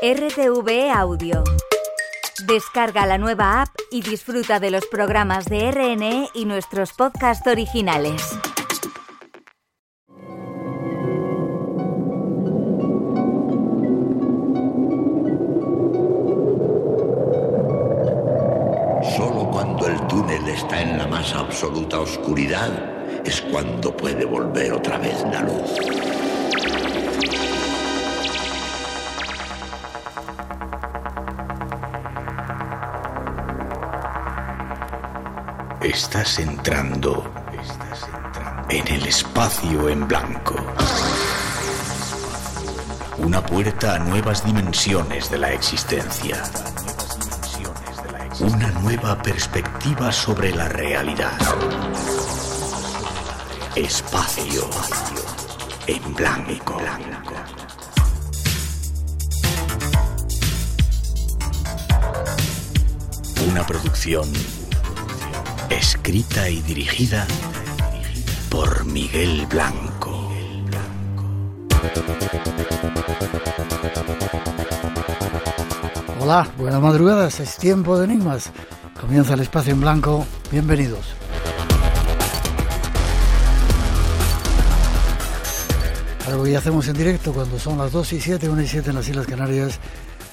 [0.00, 1.42] RTV Audio.
[2.46, 8.22] Descarga la nueva app y disfruta de los programas de RNE y nuestros podcasts originales.
[19.16, 22.70] Solo cuando el túnel está en la más absoluta oscuridad
[23.24, 25.97] es cuando puede volver otra vez la luz.
[35.98, 37.28] Estás entrando
[38.70, 40.54] en el espacio en blanco.
[43.18, 46.40] Una puerta a nuevas dimensiones de la existencia.
[48.38, 51.36] Una nueva perspectiva sobre la realidad.
[53.74, 54.70] Espacio
[55.88, 56.80] en blanco.
[63.50, 64.30] Una producción
[65.70, 67.26] escrita y dirigida
[68.48, 70.30] por Miguel Blanco.
[76.20, 78.50] Hola, buenas madrugadas, es tiempo de enigmas.
[79.00, 81.14] Comienza el espacio en blanco, bienvenidos.
[86.26, 88.90] Algo que ya hacemos en directo cuando son las 2 y 7, 1 y 7
[88.90, 89.78] en las Islas Canarias,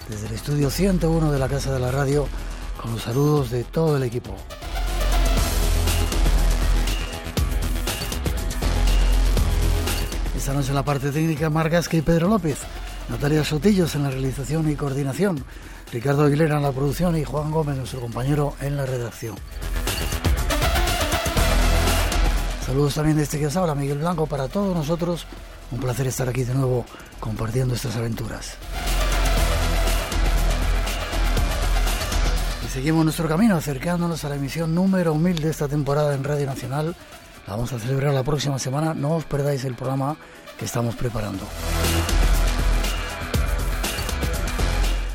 [0.09, 2.27] desde el estudio 101 de la Casa de la Radio,
[2.81, 4.35] con los saludos de todo el equipo.
[10.45, 12.59] Esta noche en la parte técnica Margasque y Pedro López,
[13.09, 15.43] Natalia Sotillos en la realización y coordinación,
[15.91, 19.35] Ricardo Aguilera en la producción y Juan Gómez, nuestro compañero, en la redacción.
[22.63, 25.25] Saludos también de este que os habla, Miguel Blanco, para todos nosotros.
[25.71, 26.85] Un placer estar aquí de nuevo
[27.19, 28.53] compartiendo estas aventuras.
[32.63, 36.45] Y seguimos nuestro camino acercándonos a la emisión número 1000 de esta temporada en Radio
[36.45, 36.95] Nacional
[37.47, 38.93] la vamos a celebrar la próxima semana.
[38.93, 40.17] No os perdáis el programa
[40.57, 41.45] que estamos preparando.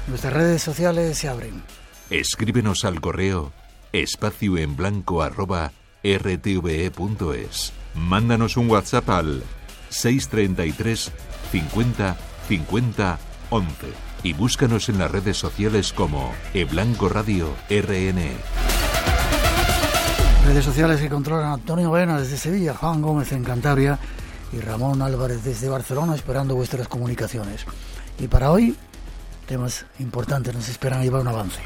[0.08, 1.62] Nuestras redes sociales se abren.
[2.10, 3.52] Escríbenos al correo
[3.92, 7.72] espacio en blanco arroba rtve.es.
[7.94, 9.42] Mándanos un WhatsApp al
[9.90, 11.12] 633
[11.52, 12.16] 50
[12.48, 13.18] 50
[13.50, 13.70] 11
[14.22, 18.79] y búscanos en las redes sociales como eBlanco Radio RN.
[20.50, 24.00] Redes sociales que controlan Antonio Vena desde Sevilla, Juan Gómez en Cantabria
[24.52, 27.64] y Ramón Álvarez desde Barcelona esperando vuestras comunicaciones.
[28.18, 28.74] Y para hoy,
[29.46, 31.60] temas importantes nos esperan llevar un avance.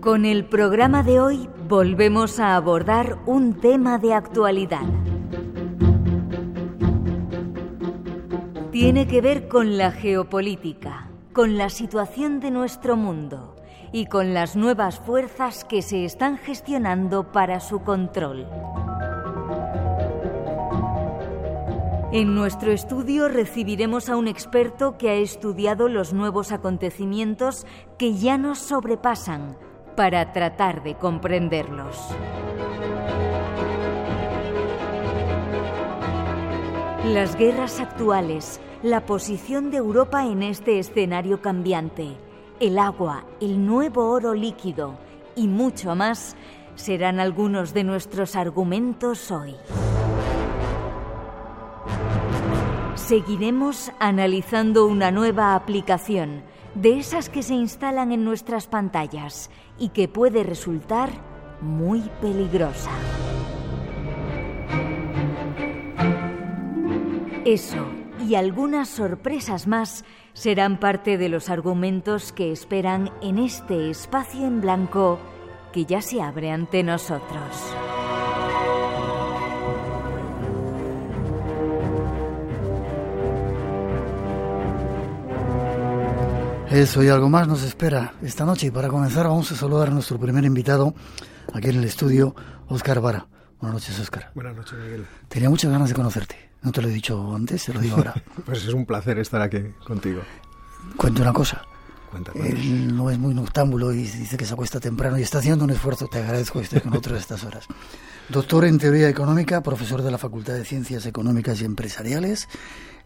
[0.00, 4.86] Con el programa de hoy volvemos a abordar un tema de actualidad.
[8.70, 11.05] Tiene que ver con la geopolítica,
[11.36, 13.56] con la situación de nuestro mundo
[13.92, 18.46] y con las nuevas fuerzas que se están gestionando para su control.
[22.10, 27.66] En nuestro estudio recibiremos a un experto que ha estudiado los nuevos acontecimientos
[27.98, 29.58] que ya nos sobrepasan
[29.94, 31.98] para tratar de comprenderlos.
[37.04, 42.16] Las guerras actuales, la posición de Europa en este escenario cambiante,
[42.60, 44.96] el agua, el nuevo oro líquido
[45.34, 46.36] y mucho más
[46.76, 49.56] serán algunos de nuestros argumentos hoy.
[52.94, 56.44] Seguiremos analizando una nueva aplicación
[56.76, 61.10] de esas que se instalan en nuestras pantallas y que puede resultar
[61.60, 62.92] muy peligrosa.
[67.44, 74.44] Eso y algunas sorpresas más serán parte de los argumentos que esperan en este espacio
[74.44, 75.20] en blanco
[75.72, 77.74] que ya se abre ante nosotros.
[86.70, 89.92] Eso y algo más nos espera esta noche y para comenzar vamos a saludar a
[89.92, 90.94] nuestro primer invitado
[91.54, 92.34] aquí en el estudio,
[92.66, 93.28] Óscar Vara.
[93.60, 94.32] Buenas noches, Óscar.
[94.34, 95.06] Buenas noches, Miguel.
[95.28, 96.45] Tenía muchas ganas de conocerte.
[96.62, 98.14] No te lo he dicho antes, te lo digo ahora.
[98.44, 100.22] pues es un placer estar aquí contigo.
[100.96, 101.64] Cuento una cosa.
[102.10, 102.48] Cuéntame.
[102.48, 105.70] Él no es muy noctámbulo y dice que se acuesta temprano y está haciendo un
[105.70, 106.08] esfuerzo.
[106.08, 107.66] Te agradezco que estés con nosotros a estas horas.
[108.28, 112.48] Doctor en Teoría Económica, profesor de la Facultad de Ciencias Económicas y Empresariales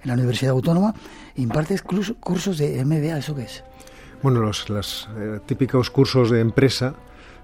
[0.03, 0.95] en la Universidad Autónoma.
[1.37, 3.65] Impartes cursos de MBA, ¿eso qué es?
[4.23, 6.95] Bueno, los, los eh, típicos cursos de empresa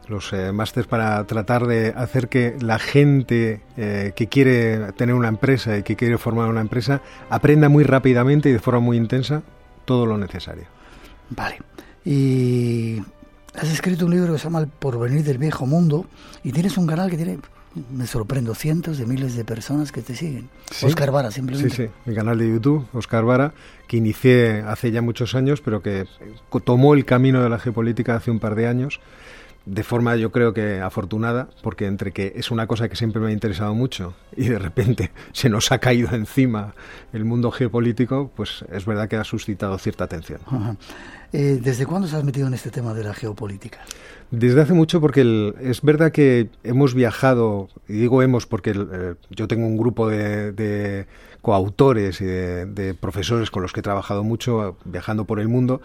[0.09, 5.29] los eh, másters para tratar de hacer que la gente eh, que quiere tener una
[5.29, 9.43] empresa y que quiere formar una empresa aprenda muy rápidamente y de forma muy intensa
[9.85, 10.65] todo lo necesario.
[11.31, 11.59] Vale.
[12.05, 13.03] Y
[13.55, 16.07] has escrito un libro que se llama El porvenir del viejo mundo
[16.45, 17.39] y tienes un canal que tiene
[17.91, 20.49] me sorprendo, cientos de miles de personas que te siguen.
[20.83, 21.75] Oscar Vara, simplemente.
[21.75, 23.53] Sí, sí, mi canal de YouTube, Oscar Vara,
[23.87, 26.07] que inicié hace ya muchos años, pero que
[26.65, 29.01] tomó el camino de la geopolítica hace un par de años
[29.67, 33.29] de forma yo creo que afortunada, porque entre que es una cosa que siempre me
[33.29, 36.75] ha interesado mucho y de repente se nos ha caído encima
[37.13, 40.41] el mundo geopolítico, pues es verdad que ha suscitado cierta atención.
[41.33, 43.81] Eh, ¿Desde cuándo se has metido en este tema de la geopolítica?
[44.31, 49.49] Desde hace mucho porque es verdad que hemos viajado, y digo hemos porque eh, yo
[49.49, 51.07] tengo un grupo de,
[51.43, 55.83] coautores y de, profesores con los que he trabajado mucho viajando por el mundo,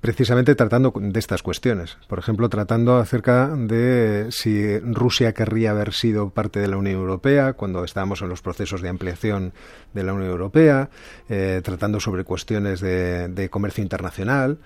[0.00, 1.98] precisamente tratando de estas cuestiones.
[2.08, 7.54] Por ejemplo, tratando acerca de si Rusia querría haber sido parte de la Unión Europea
[7.54, 9.52] cuando estábamos en los procesos de ampliación
[9.94, 10.90] de la Unión Europea,
[11.28, 14.58] eh, tratando sobre cuestiones de comercio internacional.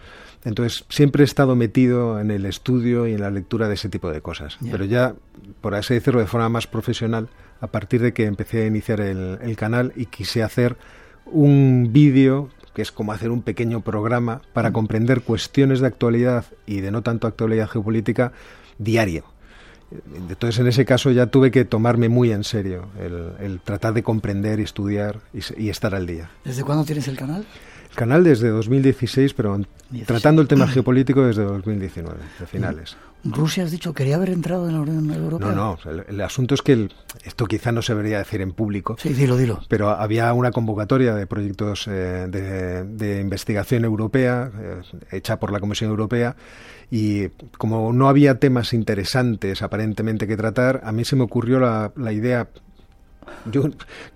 [0.45, 4.11] Entonces, siempre he estado metido en el estudio y en la lectura de ese tipo
[4.11, 4.57] de cosas.
[4.71, 5.15] Pero ya,
[5.61, 7.29] por así decirlo, de forma más profesional,
[7.61, 10.77] a partir de que empecé a iniciar el, canal y quise hacer
[11.27, 16.81] un vídeo que es como hacer un pequeño programa para comprender cuestiones de actualidad y
[16.81, 18.33] de no tanto actualidad geopolítica
[18.79, 19.25] diario.
[20.15, 24.61] Entonces, en ese caso ya tuve que tomarme muy en serio el, tratar de comprender,
[24.61, 26.31] estudiar y, y estar al día.
[26.45, 27.45] ¿Desde cuándo tienes el canal?
[27.95, 29.61] canal desde 2016, pero
[30.07, 32.97] tratando el tema geopolítico desde 2019, de finales.
[33.25, 35.53] Rusia, has dicho, quería haber entrado en la Unión Europea.
[35.53, 36.89] No, no, el, asunto es que
[37.25, 38.97] esto quizá no se debería decir en público.
[38.99, 39.61] Sí, dilo, dilo.
[39.69, 44.81] Pero había una convocatoria de proyectos eh, de, investigación europea, eh,
[45.13, 46.37] hecha por la Comisión Europea,
[46.91, 47.29] y
[47.59, 52.13] como no había temas interesantes aparentemente que tratar, a mí se me ocurrió la, la
[52.13, 52.49] idea
[53.51, 53.65] yo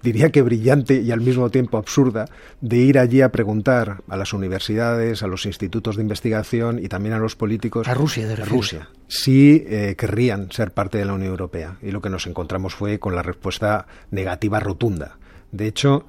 [0.02, 2.26] diría que brillante y al mismo tiempo absurda,
[2.60, 7.14] de ir allí a preguntar a las universidades, a los institutos de investigación y también
[7.14, 7.88] a los políticos.
[7.88, 8.88] A Rusia, de Rusia.
[9.08, 11.76] Si eh, querrían ser parte de la Unión Europea.
[11.82, 15.18] Y lo que nos encontramos fue con la respuesta negativa rotunda.
[15.52, 16.06] De hecho,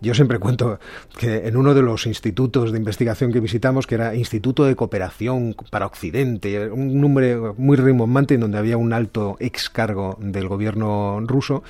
[0.00, 0.78] yo siempre cuento
[1.18, 5.54] que en uno de los institutos de investigación que visitamos, que era Instituto de Cooperación
[5.70, 11.20] para Occidente, un nombre muy rimbombante en donde había un alto ex cargo del gobierno
[11.20, 11.62] ruso,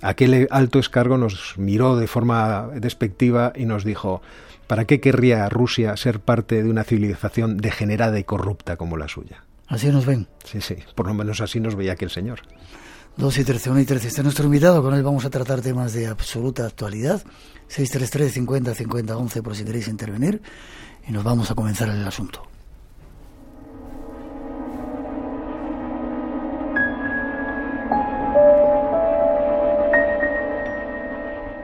[0.00, 4.22] aquel alto ex cargo nos miró de forma despectiva y nos dijo,
[4.68, 9.44] ¿para qué querría Rusia ser parte de una civilización degenerada y corrupta como la suya?
[9.66, 10.28] Así nos ven.
[10.44, 12.40] Sí, sí, por lo menos así nos veía aquel señor.
[13.16, 14.08] Dos y trece, 1 y 13.
[14.08, 17.22] Este es nuestro invitado, con él vamos a tratar temas de absoluta actualidad.
[17.72, 20.42] 633 50 50 11 por si queréis intervenir.
[21.08, 22.42] Y nos vamos a comenzar el asunto.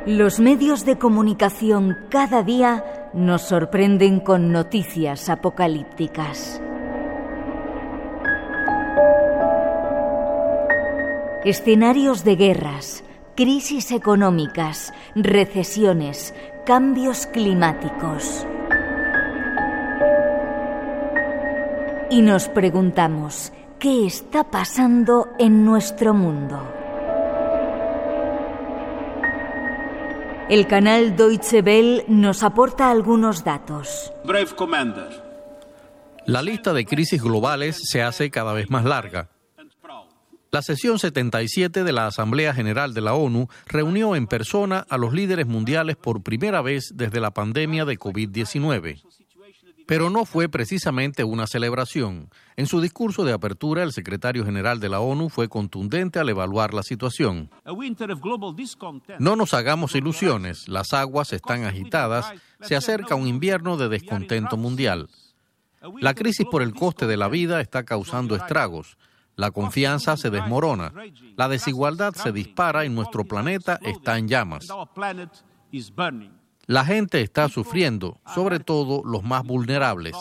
[0.06, 6.62] Los medios de comunicación cada día nos sorprenden con noticias apocalípticas.
[11.44, 13.04] Escenarios de guerras,
[13.38, 16.34] crisis económicas, recesiones,
[16.66, 18.44] cambios climáticos.
[22.10, 26.60] Y nos preguntamos, ¿qué está pasando en nuestro mundo?
[30.50, 34.12] El canal Deutsche Welle nos aporta algunos datos.
[34.24, 35.22] Brave Commander.
[36.26, 39.28] La lista de crisis globales se hace cada vez más larga.
[40.50, 45.12] La sesión 77 de la Asamblea General de la ONU reunió en persona a los
[45.12, 49.02] líderes mundiales por primera vez desde la pandemia de COVID-19.
[49.86, 52.30] Pero no fue precisamente una celebración.
[52.56, 56.72] En su discurso de apertura, el secretario general de la ONU fue contundente al evaluar
[56.72, 57.50] la situación.
[59.18, 65.10] No nos hagamos ilusiones, las aguas están agitadas, se acerca un invierno de descontento mundial.
[66.00, 68.96] La crisis por el coste de la vida está causando estragos.
[69.38, 70.92] La confianza se desmorona,
[71.36, 74.66] la desigualdad se dispara y nuestro planeta está en llamas.
[76.66, 80.16] La gente está sufriendo, sobre todo los más vulnerables.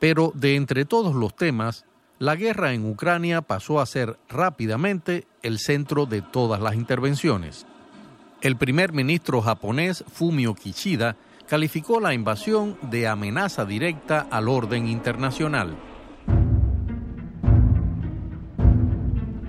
[0.00, 1.84] Pero de entre todos los temas,
[2.18, 7.66] la guerra en Ucrania pasó a ser rápidamente el centro de todas las intervenciones.
[8.40, 11.14] El primer ministro japonés Fumio Kishida
[11.46, 15.76] calificó la invasión de amenaza directa al orden internacional.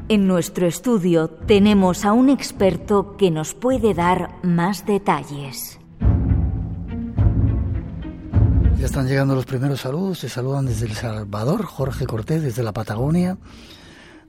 [0.08, 5.80] En nuestro estudio tenemos a un experto que nos puede dar más detalles.
[8.78, 10.20] Ya están llegando los primeros saludos.
[10.20, 13.40] Se saludan desde El Salvador, Jorge Cortés, desde la Patagonia,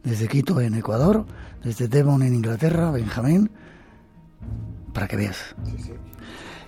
[0.03, 1.27] desde Quito, en Ecuador,
[1.63, 3.51] desde Devon, en Inglaterra, Benjamín,
[4.95, 5.55] para que veas.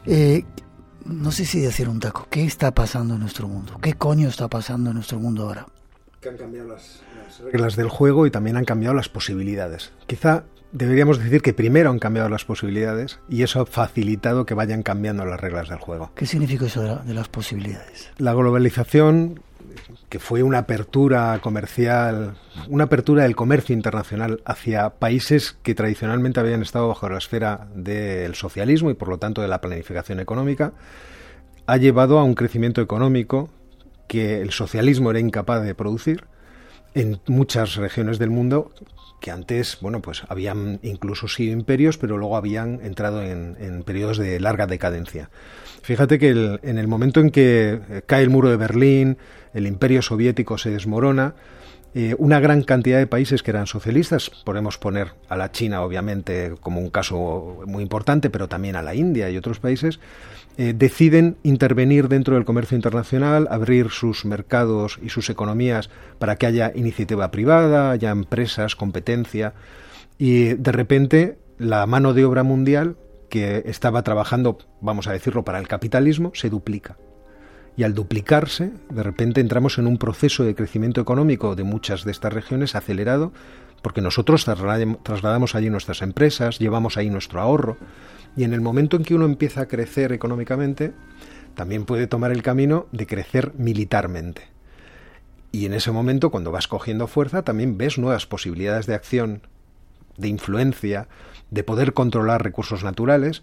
[0.05, 0.45] Eh,
[1.07, 2.27] no sé si decir un taco.
[2.29, 3.79] ¿Qué está pasando en nuestro mundo?
[3.81, 5.67] ¿Qué coño está pasando en nuestro mundo ahora?
[6.21, 9.93] Que han cambiado las, las reglas del juego y también han cambiado las posibilidades.
[10.07, 14.83] Quizá deberíamos decir que primero han cambiado las posibilidades y eso ha facilitado que vayan
[14.83, 16.11] cambiando las reglas del juego.
[16.15, 18.11] ¿Qué significa eso de, la, de las posibilidades?
[18.19, 19.41] La globalización,
[20.09, 22.37] que fue una apertura comercial,
[22.69, 28.35] una apertura del comercio internacional hacia países que tradicionalmente habían estado bajo la esfera del
[28.35, 30.73] socialismo y por lo tanto de la planificación económica,
[31.67, 33.51] ha llevado a un crecimiento económico
[34.09, 36.25] que el socialismo era incapaz de producir
[36.95, 38.73] en muchas regiones del mundo
[39.21, 44.39] que antes, bueno, pues habían incluso sido imperios, pero luego habían entrado en, periodos de
[44.39, 45.31] larga decadencia.
[45.83, 49.19] Fíjate que en el momento en que eh, cae el muro de Berlín,
[49.55, 51.35] el imperio soviético se desmorona,
[51.95, 56.55] eh, una gran cantidad de países que eran socialistas, podemos poner a la China obviamente
[56.61, 59.99] como un caso muy importante, pero también a la India y otros países,
[60.61, 65.89] eh, deciden intervenir dentro del comercio internacional, abrir sus mercados y sus economías
[66.19, 69.55] para que haya iniciativa privada, haya empresas, competencia,
[70.19, 72.97] y de repente la mano de obra mundial
[73.29, 76.97] que estaba trabajando, vamos a decirlo, para el capitalismo, se duplica.
[77.77, 82.11] Y al duplicarse, de repente entramos en un proceso de crecimiento económico de muchas de
[82.11, 83.33] estas regiones acelerado,
[83.83, 87.77] porque nosotros trasladamos allí nuestras empresas, llevamos ahí nuestro ahorro,
[88.37, 90.93] y en el momento en que uno empieza a crecer económicamente,
[91.55, 94.43] también puede tomar el camino de crecer militarmente.
[95.51, 99.43] Y en ese momento, cuando vas cogiendo fuerza, también ves nuevas posibilidades de acción,
[100.17, 101.09] de influencia,
[101.51, 103.43] de poder controlar recursos naturales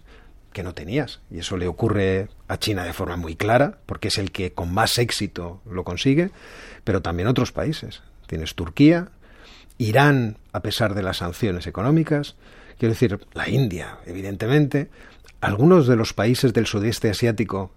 [0.52, 1.20] que no tenías.
[1.30, 4.72] Y eso le ocurre a China de forma muy clara, porque es el que con
[4.72, 6.30] más éxito lo consigue,
[6.84, 8.02] pero también otros países.
[8.26, 9.08] Tienes Turquía,
[9.78, 12.36] Irán, a pesar de las sanciones económicas,
[12.78, 14.88] Quiero decir, la India, evidentemente,
[15.40, 17.70] algunos de los países del sudeste asiático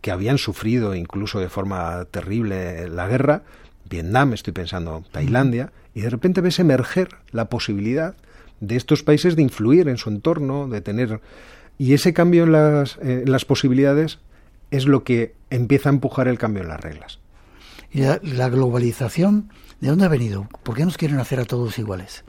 [0.00, 3.42] que habían sufrido incluso de forma terrible la guerra,
[3.88, 8.14] Vietnam, estoy pensando, Tailandia, y de repente ves emerger la posibilidad
[8.60, 11.20] de estos países de influir en su entorno, de tener...
[11.76, 14.20] Y ese cambio en las, eh, posibilidades
[14.70, 17.18] es lo que empieza a empujar el cambio en las reglas.
[17.90, 19.50] ¿Y la globalización
[19.84, 20.48] de dónde ha venido?
[20.62, 22.24] ¿Por qué nos quieren hacer a todos iguales?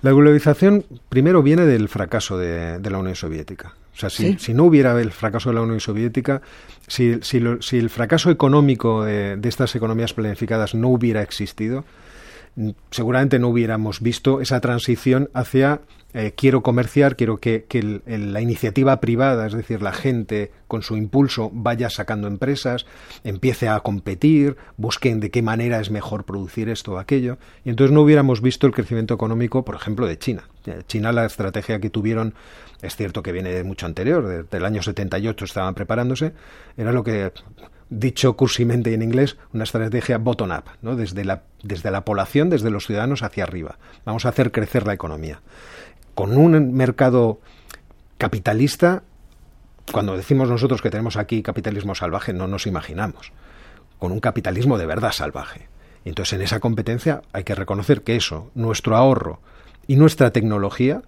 [0.00, 3.74] La globalización primero viene del fracaso de, de la Unión Soviética.
[3.94, 4.36] O sea, si, ¿Sí?
[4.38, 6.40] si, no hubiera el fracaso de la Unión Soviética,
[6.88, 11.84] si, si, lo, si el fracaso económico de, de, estas economías planificadas no hubiera existido,
[12.90, 15.80] seguramente no hubiéramos visto esa transición hacia
[16.16, 20.82] eh, quiero comerciar, quiero que, el, el, la iniciativa privada, es decir, la gente con
[20.82, 22.86] su impulso vaya sacando empresas,
[23.24, 27.92] empiece a competir, busquen de qué manera es mejor producir esto o aquello, y entonces
[27.92, 30.48] no hubiéramos visto el crecimiento económico, por ejemplo, de China.
[30.86, 32.34] China, la estrategia que tuvieron,
[32.80, 36.32] es cierto que viene de mucho anterior, de, del año 78 estaban preparándose,
[36.76, 37.32] era lo que
[37.98, 40.96] dicho cursimente en inglés, una estrategia bottom-up, ¿no?
[40.96, 43.78] desde, la, desde la población, desde los ciudadanos hacia arriba.
[44.04, 45.40] Vamos a hacer crecer la economía.
[46.14, 47.40] Con un mercado
[48.18, 49.02] capitalista,
[49.92, 53.32] cuando decimos nosotros que tenemos aquí capitalismo salvaje, no nos imaginamos.
[53.98, 55.68] Con un capitalismo de verdad salvaje.
[56.04, 59.40] Entonces en esa competencia hay que reconocer que eso, nuestro ahorro
[59.86, 61.02] y nuestra tecnología,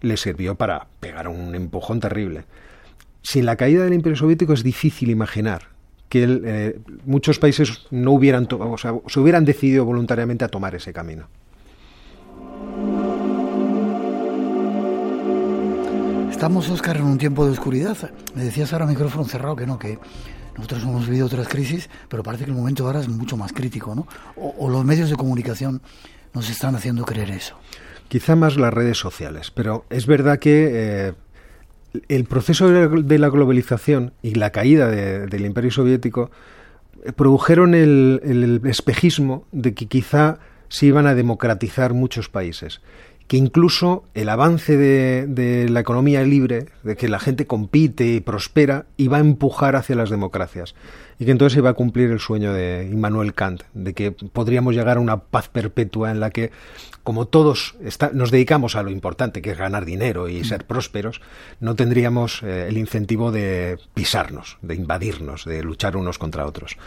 [0.00, 2.44] le sirvió para pegar un empujón terrible.
[3.22, 5.77] Sin la caída del Imperio Soviético es difícil imaginar
[6.08, 10.74] que el, eh, muchos países no hubieran, o sea, se hubieran decidido voluntariamente a tomar
[10.74, 11.28] ese camino.
[16.30, 17.96] Estamos, Oscar, en un tiempo de oscuridad.
[18.34, 19.98] Me decías ahora micrófono cerrado que no, que
[20.56, 23.94] nosotros hemos vivido otras crisis, pero parece que el momento ahora es mucho más crítico,
[23.94, 24.06] ¿no?
[24.36, 25.82] O, o los medios de comunicación
[26.34, 27.56] nos están haciendo creer eso.
[28.08, 31.12] Quizá más las redes sociales, pero es verdad que eh,
[32.08, 36.30] el proceso de la globalización y la caída de, del imperio soviético
[37.16, 42.80] produjeron el, el, espejismo de que quizá se iban a democratizar muchos países
[43.28, 48.86] que incluso el avance de, la economía libre, de que la gente compite y prospera,
[48.96, 50.74] iba a empujar hacia las democracias.
[51.18, 54.96] Y que entonces iba a cumplir el sueño de Immanuel Kant, de que podríamos llegar
[54.96, 56.52] a una paz perpetua en la que,
[57.02, 57.74] como todos
[58.14, 61.20] nos dedicamos a lo importante, que es ganar dinero y ser prósperos,
[61.60, 66.78] no tendríamos eh, el incentivo de pisarnos, de invadirnos, de luchar unos contra otros.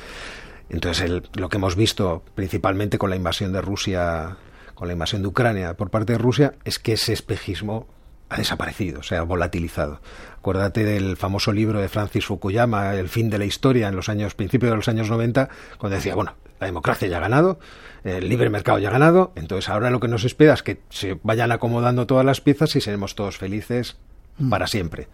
[0.69, 4.37] Entonces, el, lo que hemos visto principalmente con la invasión de Rusia
[4.81, 7.85] con la invasión de Ucrania por parte de Rusia es que ese espejismo
[8.29, 10.01] ha desaparecido, se ha volatilizado.
[10.39, 14.33] Acuérdate del famoso libro de Francis Fukuyama, El fin de la historia, en los años,
[14.33, 17.59] principios de los años 90, cuando decía, bueno, la democracia ya ha ganado,
[18.03, 21.19] el libre mercado ya ha ganado, entonces ahora lo que nos espera es que se
[21.21, 23.97] vayan acomodando todas las piezas y seremos todos felices
[24.39, 24.49] mm.
[24.49, 25.09] para siempre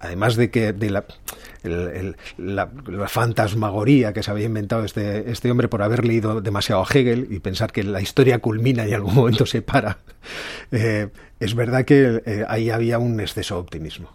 [0.00, 1.06] además de que de la,
[3.08, 7.40] fantasmagoría que se había inventado este, este hombre por haber leído demasiado a Hegel y
[7.40, 9.98] pensar que la historia culmina y en algún momento se para,
[10.72, 11.08] eh,
[11.40, 14.10] es verdad que eh, ahí había un exceso de optimismo.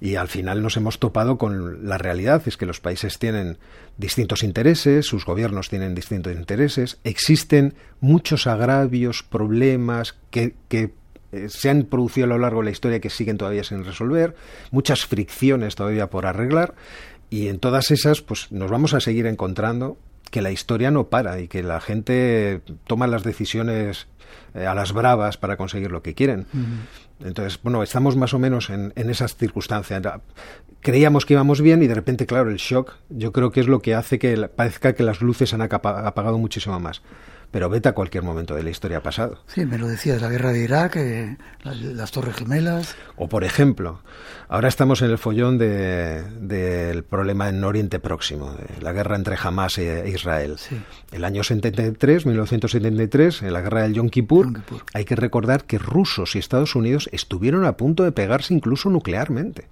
[0.00, 3.58] Y al final nos hemos topado con la realidad, es que los países tienen
[3.96, 10.92] distintos intereses, sus gobiernos tienen distintos intereses, existen muchos agravios, problemas que, que
[11.32, 14.34] eh, se han producido a lo largo de la historia que siguen todavía sin resolver,
[14.70, 16.74] muchas fricciones todavía por arreglar,
[17.30, 19.98] y en todas esas, pues nos vamos a seguir encontrando
[20.30, 24.08] que la historia no para y que la gente toma las decisiones
[24.54, 26.46] eh, a las bravas para conseguir lo que quieren.
[27.22, 30.02] Entonces, bueno, estamos más o menos en, en, esas circunstancias.
[30.80, 33.80] Creíamos que íbamos bien y de repente, claro, el shock yo creo que es lo
[33.80, 37.02] que hace que parezca que las luces han apagado muchísimo más
[37.50, 39.38] pero vete a cualquier momento de la historia pasado.
[39.46, 42.94] Sí, me lo decías, la guerra de Irak, eh, las, Torres Gemelas.
[43.16, 44.00] O por ejemplo,
[44.48, 49.78] ahora estamos en el follón del problema en Oriente Próximo, de la guerra entre Hamas
[49.78, 50.56] e Israel.
[51.10, 55.64] El año 73, 1973, en la guerra del Yom Kippur, Yom Kippur, hay que recordar
[55.64, 59.68] que rusos y Estados Unidos estuvieron a punto de pegarse incluso nuclearmente.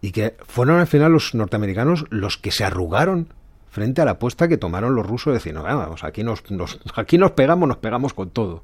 [0.00, 3.34] Y que fueron al final los norteamericanos los que se arrugaron
[3.70, 6.42] frente a la apuesta que tomaron los rusos de decir, no, vamos, aquí nos,
[6.94, 8.62] aquí nos pegamos, nos pegamos con todo.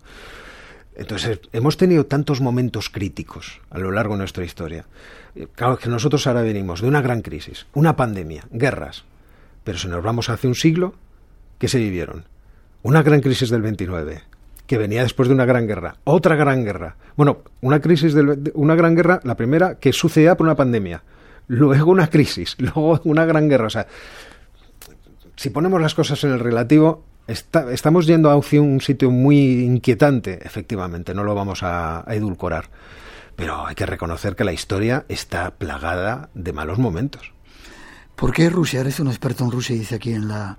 [0.96, 4.87] Entonces, hemos tenido tantos momentos críticos a lo largo de nuestra historia.
[5.56, 9.04] Claro que nosotros ahora venimos de una gran crisis, una pandemia, guerras.
[9.64, 10.94] Pero si nos vamos hace un siglo,
[11.58, 12.26] ¿qué se vivieron?
[12.82, 14.23] Una gran crisis del 29,
[14.66, 16.96] que venía después de una gran guerra, otra gran guerra.
[17.16, 21.02] Bueno, una crisis de una gran guerra, la primera que sucedía por una pandemia,
[21.49, 23.66] luego una crisis, luego una gran guerra.
[23.66, 23.87] O sea,
[25.36, 31.14] si ponemos las cosas en el relativo, estamos yendo hacia un sitio muy inquietante, efectivamente,
[31.14, 32.70] no lo vamos a, edulcorar.
[33.36, 37.32] Pero hay que reconocer que la historia está plagada de malos momentos.
[38.14, 40.59] ¿Por qué Rusia, eres un experto en Rusia, dice aquí en la,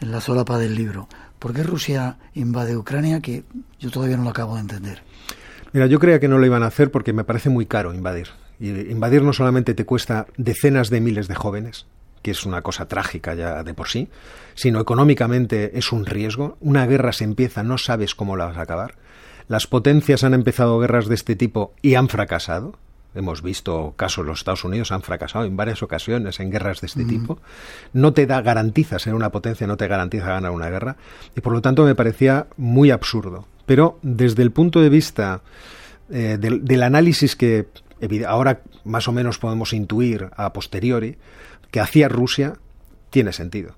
[0.00, 3.44] en la solapa del libro, ¿por qué Rusia invade Ucrania que
[3.78, 5.02] yo todavía no lo acabo de entender?
[5.74, 8.28] Mira, yo creía que no lo iban a hacer porque me parece muy caro invadir.
[8.58, 11.84] Y invadir no solamente te cuesta decenas de miles de jóvenes,
[12.26, 14.08] que es una cosa trágica ya de por sí,
[14.56, 16.56] sino económicamente es un riesgo.
[16.60, 18.96] Una guerra se empieza, no sabes cómo la vas a acabar.
[19.46, 22.74] Las potencias han empezado guerras de este tipo y han fracasado.
[23.14, 27.04] Hemos visto casos, los Estados Unidos han fracasado en varias ocasiones en guerras de este
[27.04, 27.38] tipo.
[27.92, 30.96] No te da garantiza ser una potencia, no te garantiza ganar una guerra.
[31.36, 33.46] Y por lo tanto me parecía muy absurdo.
[33.66, 35.42] Pero desde el punto de vista
[36.10, 37.68] eh, del análisis que
[38.26, 41.18] ahora más o menos podemos intuir a posteriori,
[41.70, 42.54] que hacía Rusia
[43.10, 43.74] tiene sentido.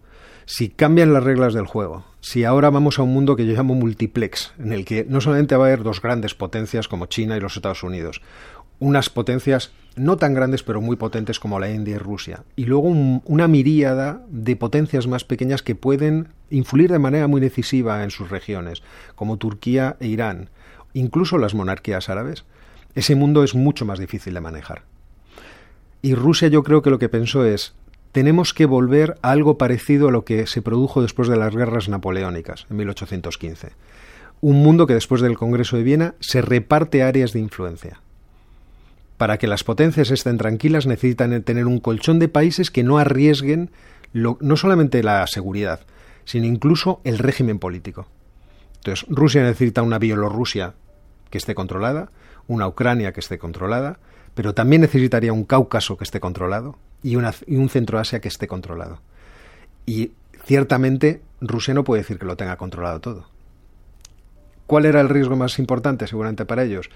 [0.46, 3.74] Si cambian las reglas del juego, si ahora vamos a un mundo que yo llamo
[3.74, 7.40] multiplex, en el que no solamente va a haber dos grandes potencias como China y
[7.40, 8.22] los Estados Unidos,
[8.78, 12.88] unas potencias no tan grandes pero muy potentes como la India y Rusia, y luego
[12.88, 18.30] una miríada de potencias más pequeñas que pueden influir de manera muy decisiva en sus
[18.30, 18.82] regiones,
[19.16, 20.50] como Turquía e Irán,
[20.94, 22.44] incluso las monarquías árabes,
[22.94, 24.82] ese mundo es mucho más difícil de manejar.
[26.02, 27.74] Y Rusia yo creo que lo que pensó es,
[28.12, 31.88] tenemos que volver a algo parecido a lo que se produjo después de las guerras
[31.88, 33.72] napoleónicas, en 1815.
[34.40, 38.00] Un mundo que después del Congreso de Viena se reparte áreas de influencia.
[39.16, 43.70] Para que las potencias estén tranquilas necesitan tener un colchón de países que no arriesguen
[44.12, 45.80] no solamente la seguridad,
[46.24, 48.06] sino incluso el régimen político.
[48.76, 50.74] Entonces, Rusia necesita una Bielorrusia
[51.30, 52.10] que esté controlada,
[52.46, 53.98] una Ucrania que esté controlada,
[54.38, 59.00] pero también necesitaría un Cáucaso que esté controlado y, un Centro Asia que esté controlado.
[59.84, 60.12] Y
[60.44, 63.26] ciertamente Rusia no puede decir que lo tenga controlado todo.
[64.68, 66.88] ¿Cuál era el riesgo más importante seguramente para ellos?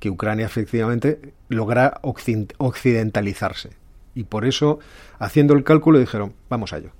[0.00, 3.70] Que Ucrania efectivamente lograra occidentalizarse.
[4.16, 4.80] Y por eso,
[5.20, 6.90] haciendo el cálculo, dijeron, vamos a ello.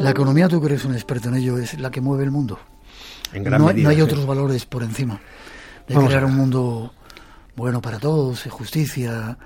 [0.00, 2.58] La economía, tú que eres un experto en ello, es la que mueve el mundo
[3.34, 5.20] no, hay otros valores por encima
[5.88, 6.92] de crear un mundo
[7.56, 9.36] bueno para todos, justicia,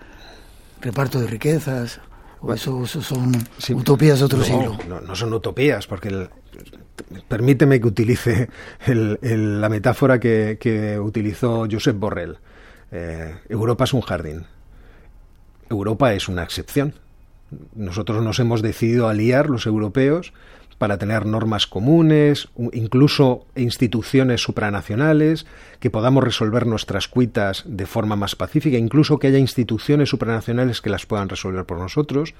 [0.80, 2.00] reparto de riquezas.
[2.40, 3.32] O eso, son
[3.74, 4.78] utopías de otro siglo.
[4.86, 6.28] No, son utopías, porque
[7.26, 8.48] permíteme que utilice
[8.86, 12.38] la metáfora que, utilizó Josep Borrell.
[12.92, 14.46] Eh, Europa es un jardín.
[15.68, 16.94] Europa es una excepción.
[17.74, 20.32] Nosotros nos hemos decidido aliar, los europeos,
[20.78, 25.46] para tener normas comunes, incluso instituciones supranacionales,
[25.80, 30.90] que podamos resolver nuestras cuitas de forma más pacífica, incluso que haya instituciones supranacionales que
[30.90, 32.34] las puedan resolver por nosotros.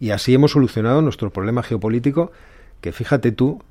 [0.00, 2.32] Y así hemos solucionado nuestro problema geopolítico,
[2.80, 3.62] que fíjate tú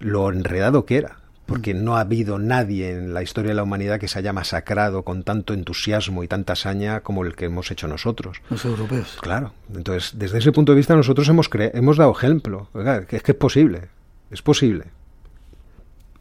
[0.00, 3.98] lo enredado que era porque no ha habido nadie en la historia de la humanidad
[3.98, 7.88] que se haya masacrado con tanto entusiasmo y tanta hazaña como el que hemos hecho
[7.88, 8.40] nosotros.
[8.50, 9.18] Los europeos.
[9.20, 9.52] Claro.
[9.74, 12.68] Entonces, desde ese punto de vista, nosotros hemos, hemos dado ejemplo.
[13.10, 13.88] es que es posible.
[14.30, 14.86] Es posible.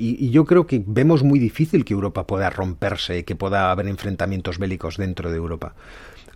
[0.02, 3.88] Y, yo creo que vemos muy difícil que Europa pueda romperse y que pueda haber
[3.88, 5.76] enfrentamientos bélicos dentro de Europa.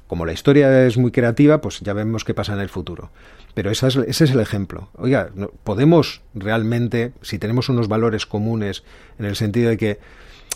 [0.06, 3.10] Como la historia es muy creativa, pues ya vemos qué pasa en el futuro.
[3.56, 4.90] Pero ese es el ejemplo.
[4.98, 5.32] Oiga,
[5.64, 8.84] podemos realmente, si tenemos unos valores comunes,
[9.18, 10.00] en el sentido de que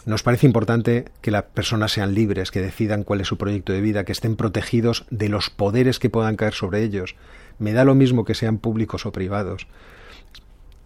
[0.06, 3.82] nos parece importante que las personas sean libres, que decidan cuál es su proyecto de
[3.82, 7.15] vida, que estén protegidos de los poderes que puedan caer sobre ellos.
[7.58, 9.65] Me da lo mismo que sean públicos o privados.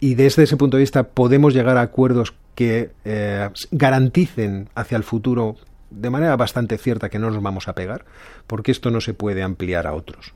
[0.00, 5.04] Y desde ese punto de vista podemos llegar a acuerdos que eh, garanticen hacia el
[5.04, 5.56] futuro
[5.90, 8.04] de manera bastante cierta que no nos vamos a pegar,
[8.46, 10.34] porque esto no se puede ampliar a otros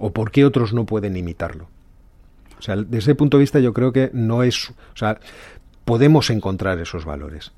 [0.00, 1.68] o por qué otros no pueden imitarlo.
[2.58, 5.20] O sea, desde ese punto de vista yo creo que no es, o sea,
[5.84, 7.52] podemos encontrar esos valores.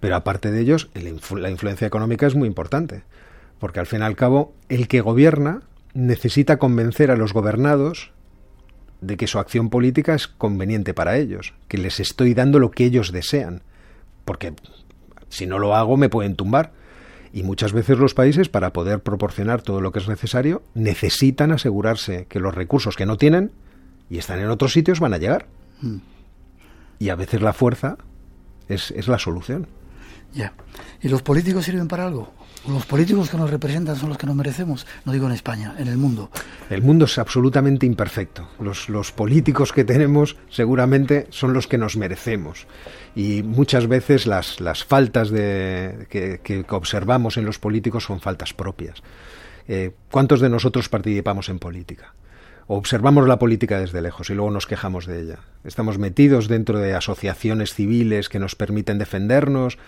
[0.00, 3.04] Pero aparte de ellos, la influencia económica es muy importante,
[3.58, 5.62] porque al fin y al cabo, el que gobierna
[5.92, 8.10] necesita convencer a los gobernados
[9.02, 12.84] de que su acción política es conveniente para ellos, que les estoy dando lo que
[12.84, 13.62] ellos desean,
[14.24, 14.54] porque
[15.28, 16.72] si no lo hago me pueden tumbar.
[17.34, 22.26] Y muchas veces los países, para poder proporcionar todo lo que es necesario, necesitan asegurarse
[22.28, 23.50] que los recursos que no tienen
[24.10, 25.46] y están en otros sitios van a llegar.
[25.80, 25.96] Mm.
[26.98, 27.96] Y a veces la fuerza
[28.68, 29.66] es, es la solución.
[30.34, 30.52] Ya.
[31.00, 32.32] ¿Y los políticos sirven para algo?
[32.68, 35.88] Los políticos que nos representan son los que nos merecemos, no digo en España, en
[35.88, 36.30] el mundo.
[36.70, 38.48] El mundo es absolutamente imperfecto.
[38.60, 42.68] Los, los políticos que tenemos seguramente son los que nos merecemos.
[43.16, 49.02] Y muchas veces las, las faltas de, que, observamos en los políticos son faltas propias.
[49.66, 52.14] Eh, ¿Cuántos de nosotros participamos en política?
[52.76, 55.38] Observamos la política desde lejos y luego nos quejamos de ella.
[55.64, 59.78] Estamos metidos dentro de asociaciones civiles que nos permiten defendernos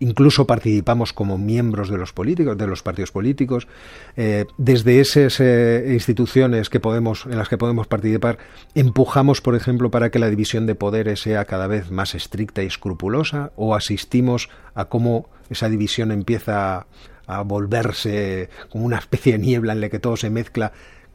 [0.00, 3.68] incluso participamos como miembros de los políticos, de los partidos políticos,
[4.16, 8.38] eh, desde esas eh, instituciones que podemos, en las que podemos participar,
[8.74, 12.66] empujamos, por ejemplo, para que la división de poderes sea cada vez más estricta y
[12.66, 16.86] escrupulosa, o asistimos a cómo esa división empieza
[17.26, 20.72] a volverse como una especie de niebla en la que todo se mezcla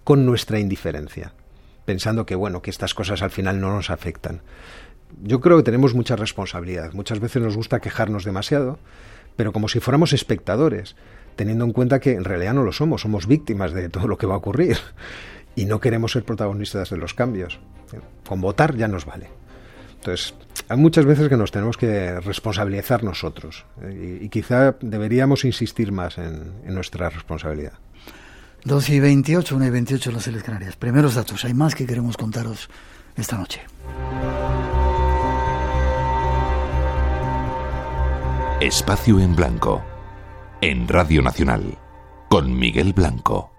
[0.10, 1.34] con nuestra indiferencia,
[1.86, 4.42] pensando que bueno, que estas cosas al final no nos afectan
[5.22, 6.94] yo creo que tenemos mucha responsabilidad.
[6.94, 8.80] Muchas veces nos gusta quejarnos demasiado,
[9.36, 10.96] pero como si fuéramos espectadores,
[11.36, 14.28] teniendo en cuenta que en realidad no lo somos, somos víctimas de todo lo que
[14.28, 14.78] va a ocurrir
[15.56, 17.60] y no queremos ser protagonistas de los cambios.
[18.28, 19.30] Con votar ya nos vale.
[19.96, 20.34] Entonces,
[20.70, 26.18] hay muchas veces que nos tenemos que responsabilizar nosotros eh, y, quizá deberíamos insistir más
[26.18, 27.74] en, en, nuestra responsabilidad.
[28.66, 30.76] 12 y 28, 1 y 28 en las Islas Canarias.
[30.76, 32.70] Primeros datos, hay más que queremos contaros
[33.16, 33.62] esta noche.
[38.62, 39.82] Espacio en Blanco.
[40.62, 41.78] En Radio Nacional.
[42.30, 43.59] Con Miguel Blanco.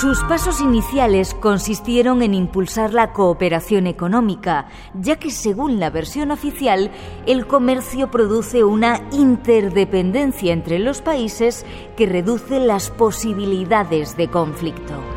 [0.00, 6.90] Sus pasos iniciales consistieron en impulsar la cooperación económica, ya que según la versión oficial,
[7.26, 15.15] el comercio produce una interdependencia entre los países que reduce las posibilidades de conflicto.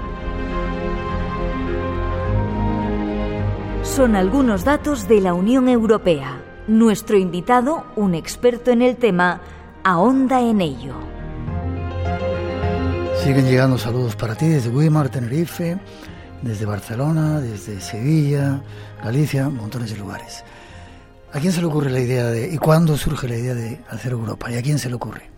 [3.96, 6.42] Son algunos datos de la Unión Europea.
[6.68, 9.42] Nuestro invitado, un experto en el tema,
[9.84, 10.94] ahonda en ello.
[13.24, 15.80] Siguen llegando saludos para ti desde Weimar, Tenerife,
[16.44, 18.62] desde Barcelona, desde Sevilla,
[19.04, 20.46] Galicia, montones de lugares.
[21.34, 24.12] ¿A quién se le ocurre la idea de, y cuándo surge la idea de hacer
[24.12, 24.52] Europa?
[24.52, 25.32] ¿Y a quién se le ocurre?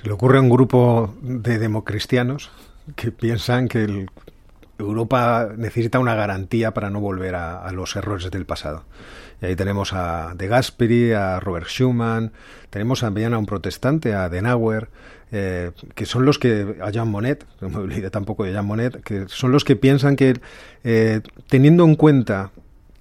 [0.00, 2.50] Se le ocurre a un grupo de democristianos
[2.94, 4.06] que piensan que
[4.78, 8.84] Europa necesita una garantía para no volver a los errores del pasado.
[9.40, 12.32] Y ahí tenemos a De Gasperi, a Robert Schumann,
[12.70, 14.88] tenemos también a un protestante, a Denauer,
[15.32, 19.02] eh, que son los que, a Jean Monnet, no me olvidé tampoco de Jean Monnet,
[19.02, 20.40] que son los que piensan que
[20.84, 22.52] eh, teniendo en cuenta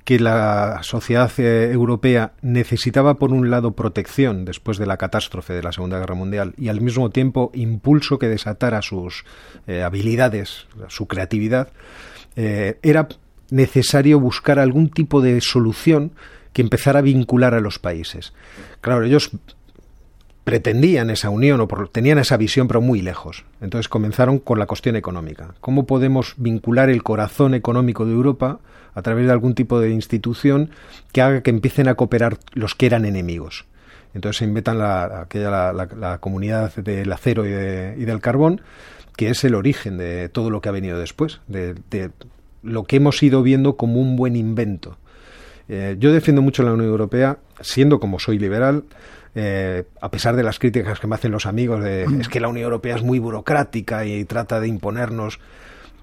[0.04, 5.64] que la sociedad eh, europea necesitaba por un lado protección después de la catástrofe de
[5.64, 9.24] la Segunda Guerra Mundial y al mismo tiempo impulso que desatara sus
[9.68, 11.70] habilidades, su creatividad,
[12.36, 13.08] era
[13.50, 16.12] necesario buscar algún tipo de solución
[16.54, 18.34] que empezara a vincular a los países.
[18.82, 19.32] Claro, ellos
[20.44, 23.46] pretendían esa unión o tenían esa visión, pero muy lejos.
[23.62, 25.56] Entonces comenzaron con la cuestión económica.
[25.62, 28.60] ¿Cómo podemos vincular el corazón económico de Europa
[28.94, 30.72] a través de algún tipo de institución
[31.12, 33.66] que haga que empiecen a cooperar los que eran enemigos?
[34.14, 37.50] Entonces se inventan la, aquella, la, comunidad del acero y,
[38.06, 38.62] del carbón,
[39.16, 42.12] que es el origen de todo lo que ha venido después, de, de
[42.62, 44.98] lo que hemos ido viendo como un buen invento.
[45.68, 48.84] Eh, yo defiendo mucho la Unión Europea, siendo como soy liberal,
[49.36, 52.48] eh, a pesar de las críticas que me hacen los amigos de es que la
[52.48, 55.40] Unión Europea es muy burocrática y trata de imponernos,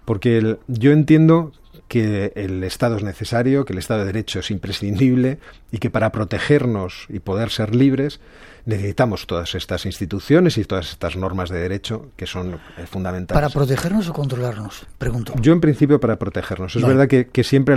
[0.04, 1.52] porque yo entiendo
[1.90, 5.38] que el Estado es necesario, que el Estado de Derecho es imprescindible
[5.72, 8.20] y que para protegernos y poder ser libres
[8.64, 13.36] necesitamos todas estas instituciones y todas estas normas de derecho que son fundamentales.
[13.36, 14.86] ¿Para protegernos o controlarnos?
[14.98, 15.34] Pregunto.
[15.40, 16.76] Yo, en principio, para protegernos.
[16.76, 17.74] Es verdad que, siempre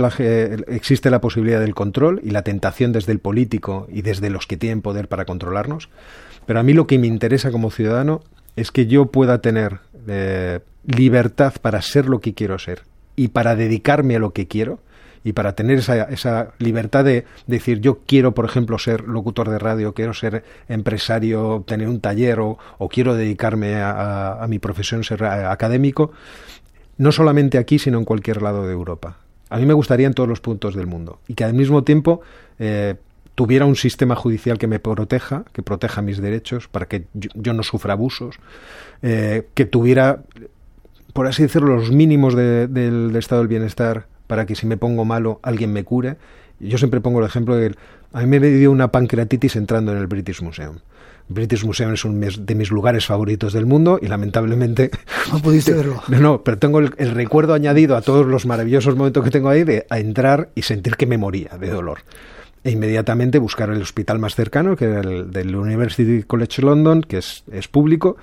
[0.68, 4.56] existe la posibilidad del control y la tentación desde el político y desde los que
[4.56, 5.88] tienen poder para controlarnos.
[6.46, 8.22] Pero a mí lo que me interesa como ciudadano
[8.54, 13.56] es que yo pueda tener eh, libertad para ser lo que quiero ser y para
[13.56, 14.80] dedicarme a lo que quiero
[15.24, 19.58] y para tener esa, esa libertad de decir yo quiero, por ejemplo, ser locutor de
[19.58, 22.58] radio, quiero ser empresario, tener un taller o,
[22.90, 26.12] quiero dedicarme a, mi profesión, ser académico,
[26.98, 29.16] no solamente aquí, sino en cualquier lado de Europa.
[29.48, 32.20] A mí me gustaría en todos los puntos del mundo y que al mismo tiempo
[32.58, 32.96] eh,
[33.34, 37.62] tuviera un sistema judicial que me proteja, que proteja mis derechos para que yo, no
[37.62, 38.36] sufra abusos,
[39.02, 40.22] eh, que tuviera,
[41.14, 45.40] por así decirlo, los mínimos del estado del bienestar para que si me pongo malo
[45.42, 46.16] alguien me cure.
[46.60, 47.74] Yo siempre pongo el ejemplo de
[48.12, 50.78] a mí me dio una pancreatitis entrando en el British Museum.
[51.28, 54.90] British Museum es uno de mis lugares favoritos del mundo y lamentablemente...
[55.32, 56.02] No pudiste verlo.
[56.08, 59.64] No, no, pero tengo el, recuerdo añadido a todos los maravillosos momentos que tengo ahí
[59.64, 62.00] de entrar y sentir que me moría de dolor
[62.64, 67.18] e inmediatamente buscar el hospital más cercano, que era el del University College London, que
[67.18, 68.16] es, es público.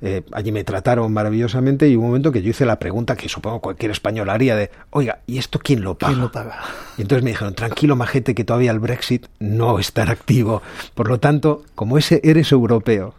[0.00, 3.28] Eh, allí me trataron maravillosamente y hubo un momento que yo hice la pregunta que
[3.28, 6.12] supongo cualquier español haría de, oiga, ¿y esto quién lo paga?
[6.12, 6.60] ¿Quién lo paga?
[6.96, 10.62] Y entonces me dijeron, tranquilo majete, que todavía el Brexit no está activo.
[10.94, 13.14] Por lo tanto, como ese eres europeo,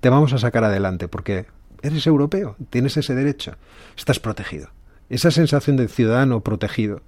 [0.00, 1.46] te vamos a sacar adelante, porque
[1.82, 3.54] eres europeo, tienes ese derecho,
[3.96, 4.70] estás protegido.
[5.10, 7.00] Esa sensación de ciudadano protegido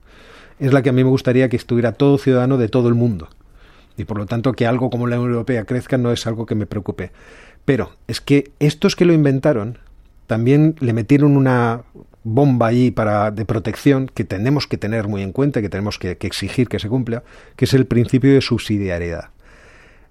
[0.58, 3.28] es la que a mí me gustaría que estuviera todo ciudadano de todo el mundo.
[3.96, 6.54] Y por lo tanto que algo como la Unión Europea crezca no es algo que
[6.54, 7.12] me preocupe.
[7.70, 9.78] Pero es que estos que lo inventaron
[10.26, 11.82] también le metieron una
[12.24, 16.16] bomba ahí para, de protección que tenemos que tener muy en cuenta, que tenemos que,
[16.16, 17.22] que exigir que se cumpla,
[17.54, 19.28] que es el principio de subsidiariedad.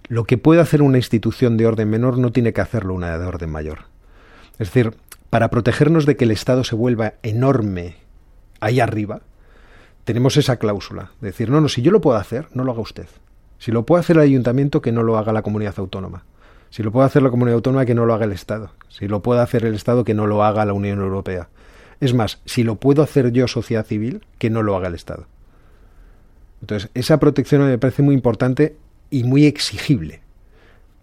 [0.08, 3.26] Lo que puede hacer una institución de orden menor no tiene que hacerlo una de
[3.26, 3.80] orden mayor.
[4.54, 4.94] Es decir,
[5.30, 7.98] para protegernos de que el Estado se vuelva enorme
[8.62, 9.20] ahí arriba,
[10.06, 12.80] tenemos esa cláusula, de decir, no, no, si yo lo puedo hacer, no lo haga
[12.80, 13.08] usted.
[13.58, 16.24] Si lo puede hacer el ayuntamiento, que no lo haga la comunidad autónoma.
[16.70, 18.72] Si lo puede hacer la comunidad autónoma, que no lo haga el Estado.
[18.90, 21.50] Si lo puede hacer el Estado, que no lo haga la Unión Europea.
[22.00, 25.28] Es más, si lo puedo hacer yo, sociedad civil, que no lo haga el Estado.
[26.62, 28.78] Entonces, esa protección me parece muy importante
[29.10, 30.22] y muy exigible,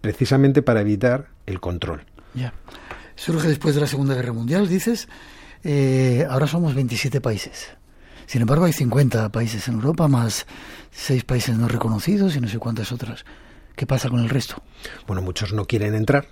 [0.01, 2.03] precisamente para evitar el control.
[2.33, 2.53] Ya.
[3.15, 5.07] Surge después de la Segunda Guerra Mundial, dices.
[5.63, 7.69] Eh, ahora somos 27 países.
[8.27, 10.45] Sin embargo, hay 50 países en Europa, más
[10.91, 13.25] seis países no reconocidos y no sé cuántas otras.
[13.77, 14.61] ¿Qué pasa con el resto?
[15.05, 16.27] Bueno, muchos no quieren entrar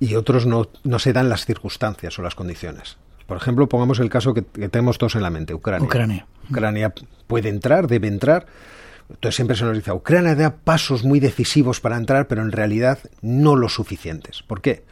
[0.00, 2.96] y otros no, no se dan las circunstancias o las condiciones.
[3.26, 5.86] Por ejemplo, pongamos el caso que, tenemos todos en la mente, Ucrania.
[5.86, 6.26] Ucrania.
[6.50, 6.94] Ucrania
[7.26, 8.46] puede entrar, debe entrar.
[9.10, 12.98] Entonces siempre se nos dice, Ucrania da pasos muy decisivos para entrar, pero en realidad
[13.20, 14.42] no lo suficientes.
[14.42, 14.82] ¿Por qué?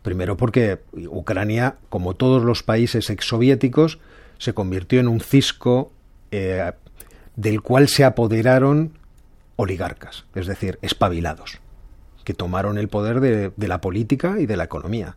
[0.00, 3.98] Primero porque Ucrania, como todos los países exsoviéticos,
[4.38, 5.92] se convirtió en un cisco
[6.30, 6.72] eh,
[7.36, 8.98] del cual se apoderaron
[9.56, 11.60] oligarcas, es decir, espabilados,
[12.24, 15.16] que tomaron el poder de, de la política y de la economía.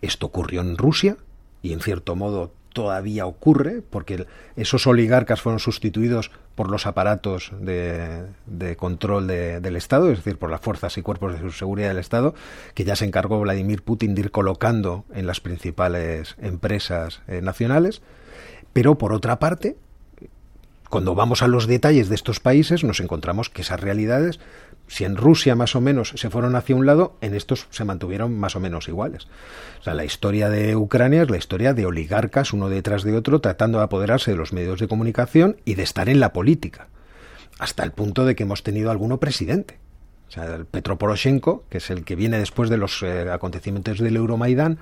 [0.00, 1.16] Esto ocurrió en Rusia
[1.62, 8.76] y en cierto modo todavía ocurre, porque esos oligarcas fueron sustituidos por los aparatos de,
[8.76, 12.34] control del Estado, es decir, por las fuerzas y cuerpos de seguridad del Estado,
[12.74, 18.02] que ya se encargó Vladimir Putin de ir colocando en las principales empresas eh, nacionales.
[18.72, 19.76] Pero, por otra parte,
[20.88, 24.40] cuando vamos a los detalles de estos países, nos encontramos que esas realidades
[24.88, 28.36] si en Rusia más o menos se fueron hacia un lado, en estos se mantuvieron
[28.38, 29.28] más o menos iguales.
[29.80, 33.40] O sea, la historia de Ucrania es la historia de oligarcas uno detrás de otro
[33.40, 36.88] tratando de apoderarse de los medios de comunicación y de estar en la política.
[37.58, 39.78] Hasta el punto de que hemos tenido alguno presidente.
[40.28, 43.98] O sea, el Petro Poroshenko, que es el que viene después de los eh, acontecimientos
[43.98, 44.78] del Euromaidán,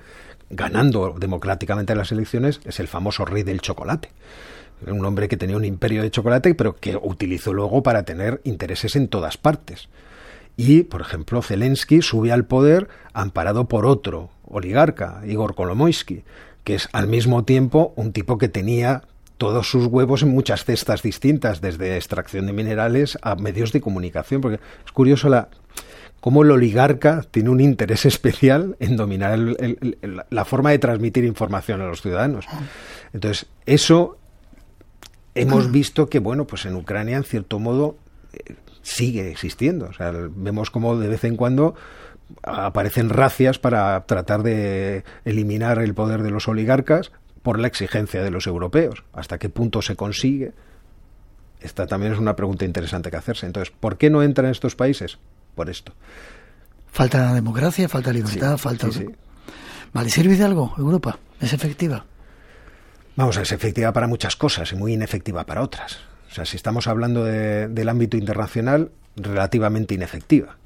[0.49, 4.09] ganando democráticamente las elecciones, es el famoso rey del chocolate
[4.85, 8.95] un hombre que tenía un imperio de chocolate, pero que utilizó luego para tener intereses
[8.95, 9.89] en todas partes.
[10.55, 16.23] Y, por ejemplo, Zelensky sube al poder amparado por otro oligarca, Igor Kolomoisky,
[16.63, 19.03] que es al mismo tiempo un tipo que tenía
[19.37, 24.41] todos sus huevos en muchas cestas distintas, desde extracción de minerales a medios de comunicación,
[24.41, 25.49] porque es curioso la,
[26.19, 29.37] cómo el oligarca tiene un interés especial en dominar
[30.29, 32.45] la forma de transmitir información a los ciudadanos.
[33.13, 34.17] Entonces, eso
[35.41, 37.97] hemos visto que, bueno, pues en Ucrania, en cierto modo,
[38.33, 39.87] eh, sigue existiendo.
[39.87, 41.75] O sea, vemos como de vez en cuando
[42.43, 48.31] aparecen racias para tratar de eliminar el poder de los oligarcas por la exigencia de
[48.31, 49.03] los europeos.
[49.13, 50.53] ¿Hasta qué punto se consigue?
[51.61, 53.45] Esta también es una pregunta interesante que hacerse.
[53.45, 55.17] Entonces, ¿por qué no entran estos países?
[55.55, 55.93] Por esto.
[56.91, 58.87] Falta democracia, falta libertad, falta...
[59.93, 61.17] Vale, ¿sirve de algo Europa?
[61.39, 62.05] ¿Es efectiva?
[63.17, 65.97] Vamos, es efectiva para muchas cosas y muy inefectiva para otras.
[66.29, 70.57] O sea, si estamos hablando del ámbito internacional, relativamente inefectiva.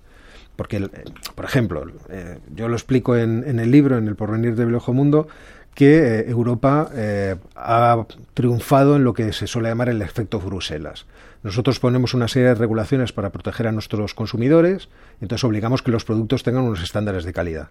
[0.58, 0.90] Porque,
[1.34, 5.30] por ejemplo, eh, yo lo explico en, el libro, en El porvenir del viejo mundo,
[5.74, 11.06] que eh, Europa eh, ha triunfado en lo que se suele llamar el efecto Bruselas.
[11.44, 14.90] Nosotros ponemos una serie de regulaciones para proteger a nuestros consumidores,
[15.22, 17.70] entonces obligamos que los productos tengan unos estándares de calidad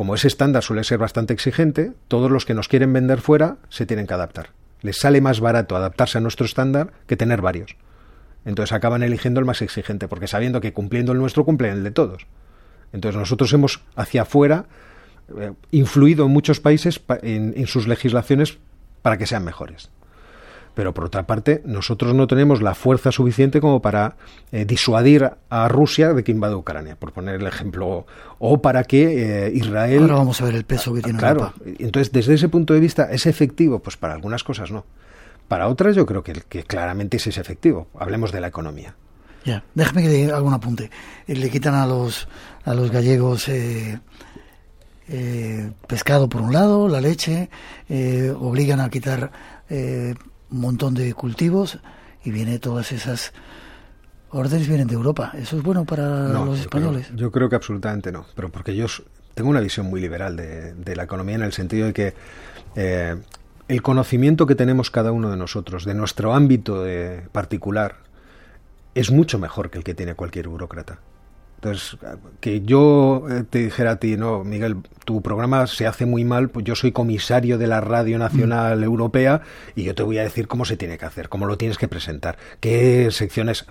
[0.00, 3.84] como ese estándar suele ser bastante exigente, todos los que nos quieren vender fuera se
[3.84, 4.48] tienen que adaptar.
[4.80, 7.76] Les sale más barato adaptarse a nuestro estándar que tener varios.
[8.46, 11.90] Entonces acaban eligiendo el más exigente, porque sabiendo que cumpliendo el nuestro cumplen el de
[11.90, 12.26] todos.
[12.94, 14.64] Entonces nosotros hemos hacia afuera
[15.38, 18.56] eh, influido en muchos países en sus legislaciones
[19.02, 19.90] para que sean mejores
[20.80, 24.16] pero por otra parte nosotros no tenemos la fuerza suficiente como para
[24.50, 28.06] eh, disuadir a Rusia de que invade Ucrania, por poner el ejemplo,
[28.38, 30.04] o para que eh, Israel...
[30.04, 33.12] Ahora vamos a ver el peso que tiene Claro, entonces desde ese punto de vista,
[33.12, 33.80] ¿es efectivo?
[33.80, 34.86] Pues para algunas cosas no.
[35.48, 37.88] Para otras yo creo que, que claramente sí es efectivo.
[37.98, 38.94] Hablemos de la economía.
[39.44, 40.90] Ya, déjame que haga un apunte.
[41.26, 42.26] Eh, le quitan a los,
[42.64, 43.50] a los gallegos...
[45.86, 47.50] pescado por un lado, la leche,
[48.38, 49.30] obligan a quitar
[50.50, 51.78] un montón de cultivos
[52.24, 53.32] y viene todas esas
[54.30, 55.32] órdenes vienen de Europa.
[55.34, 57.10] ¿Eso es bueno para los españoles?
[57.14, 58.86] yo creo que absolutamente no, pero porque yo
[59.34, 62.14] tengo una visión muy liberal de, la economía en el sentido de que
[62.76, 63.16] eh,
[63.68, 66.84] el conocimiento que tenemos cada uno de nosotros, de nuestro ámbito
[67.32, 67.96] particular,
[68.94, 70.98] es mucho mejor que el que tiene cualquier burócrata.
[71.62, 71.98] Entonces,
[72.40, 76.48] que yo eh, te dijera a ti, no, Miguel, tu programa se hace muy mal,
[76.48, 78.84] pues yo soy comisario de la Radio Nacional mm.
[78.84, 79.42] Europea
[79.76, 81.86] y yo te voy a decir cómo se tiene que hacer, cómo lo tienes que
[81.86, 83.66] presentar, qué secciones...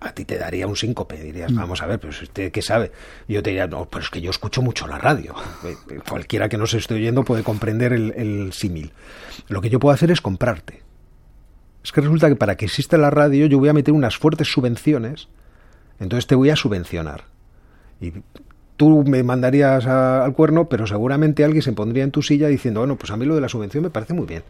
[0.00, 1.56] A, ti te daría un síncope, dirías, mm.
[1.56, 2.92] vamos a ver, pero usted qué sabe.
[3.26, 5.34] yo te diría, no, pero es que yo escucho mucho la radio.
[5.64, 8.92] Eh, eh, cualquiera que nos esté oyendo puede comprender el, el símil.
[9.48, 10.82] Lo que yo puedo hacer es comprarte.
[11.82, 14.52] Es que resulta que para que exista la radio yo voy a meter unas fuertes
[14.52, 15.28] subvenciones
[16.00, 17.24] entonces te voy a subvencionar.
[18.00, 18.14] Y
[18.76, 22.96] tú me mandarías al cuerno, pero seguramente alguien se pondría en tu silla diciendo, bueno,
[22.96, 24.42] pues a mí lo de la subvención me parece muy bien.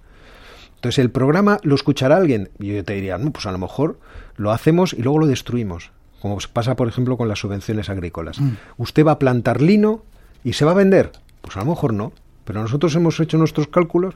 [0.77, 3.99] Entonces el programa lo escuchará alguien y yo te diría, no, pues a lo mejor
[4.37, 5.91] lo hacemos y luego lo destruimos,
[6.23, 8.41] como pasa por ejemplo con las subvenciones agrícolas.
[8.41, 8.53] Mm.
[8.79, 10.05] Usted va a plantar lino
[10.43, 11.11] y se va a vender,
[11.43, 12.13] pues a lo mejor no,
[12.45, 14.15] pero nosotros hemos hecho nuestros cálculos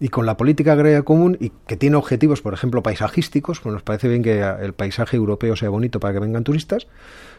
[0.00, 3.82] y con la política agraria común y que tiene objetivos, por ejemplo, paisajísticos, pues nos
[3.82, 6.86] parece bien que el paisaje europeo sea bonito para que vengan turistas,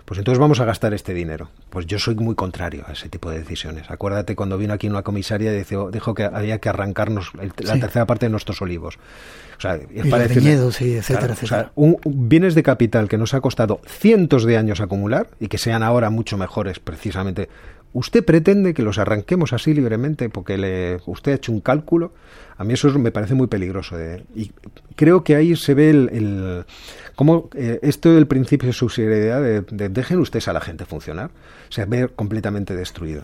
[0.05, 1.49] pues entonces vamos a gastar este dinero.
[1.69, 3.89] Pues yo soy muy contrario a ese tipo de decisiones.
[3.91, 8.25] Acuérdate cuando vino aquí una comisaria y dijo, que había que arrancarnos la tercera parte
[8.25, 8.97] de nuestros olivos.
[9.57, 10.41] O sea, es para decir,
[10.71, 11.71] sí, etcétera, etcétera.
[11.75, 15.83] un, bienes de capital que nos ha costado cientos de años acumular y que sean
[15.83, 17.49] ahora mucho mejores precisamente
[17.91, 22.13] ¿Usted pretende que los arranquemos así libremente porque le, usted ha hecho un cálculo?
[22.57, 23.95] A mí eso me parece muy peligroso.
[24.35, 24.51] y
[24.95, 26.65] creo que ahí se ve el,
[27.15, 31.31] cómo eh, esto del principio de subsidiariedad de, de, dejen ustedes a la gente funcionar,
[31.69, 33.23] se ve completamente destruido.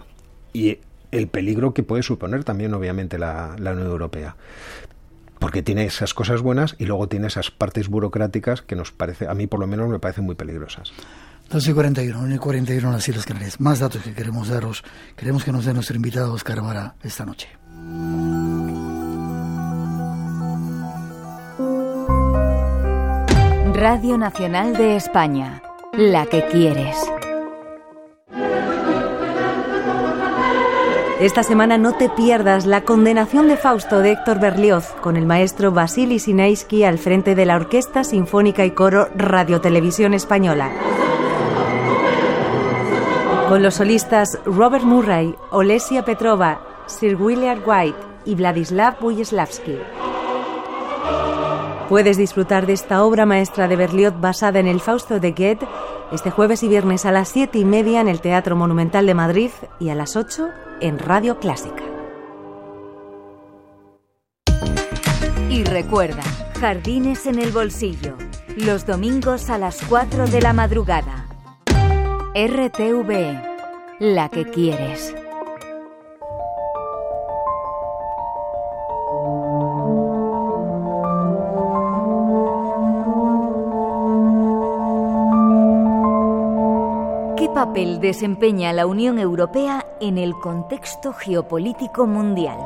[0.51, 0.79] Y
[1.11, 4.35] el peligro que puede suponer también, obviamente, la, la Unión Europea
[5.39, 9.33] porque tiene esas cosas buenas y luego tiene esas partes burocráticas que nos parece, a
[9.33, 10.91] mí por lo menos me parecen muy peligrosas.
[11.49, 13.59] 12 y 41, 1 y 41 en las Islas Canarias.
[13.59, 14.83] Más datos que queremos daros.
[15.15, 17.49] Queremos que nos dé nuestro invitado Oscar Vara esta noche.
[23.73, 25.61] Radio Nacional de España,
[25.93, 26.95] la que quieres.
[31.19, 35.71] Esta semana no te pierdas la condenación de Fausto de Héctor Berlioz con el maestro
[35.71, 40.71] Vasily Sinaisky al frente de la Orquesta Sinfónica y Coro Radio Televisión Española
[43.49, 49.77] con los solistas Robert Murray, Olesia Petrova, Sir William White y Vladislav Buyeslavsky.
[51.87, 55.67] Puedes disfrutar de esta obra maestra de Berlioz basada en el Fausto de Goethe
[56.11, 59.51] este jueves y viernes a las 7 y media en el Teatro Monumental de Madrid
[59.79, 60.49] y a las 8
[60.81, 61.83] en Radio Clásica.
[65.49, 66.23] Y recuerda,
[66.59, 68.17] Jardines en el Bolsillo,
[68.57, 71.24] los domingos a las 4 de la madrugada.
[72.37, 73.39] RTV,
[73.99, 75.15] la que quieres.
[87.37, 92.57] ¿Qué papel desempeña la Unión Europea en el contexto geopolítico mundial?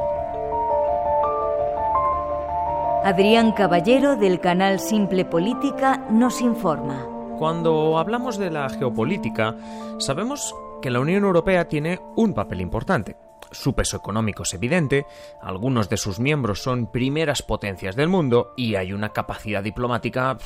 [3.04, 7.19] Adrián Caballero del canal Simple Política nos informa.
[7.40, 9.56] Cuando hablamos de la geopolítica,
[9.98, 13.16] sabemos que la Unión Europea tiene un papel importante.
[13.52, 15.06] Su peso económico es evidente,
[15.42, 20.38] algunos de sus miembros son primeras potencias del mundo y hay una capacidad diplomática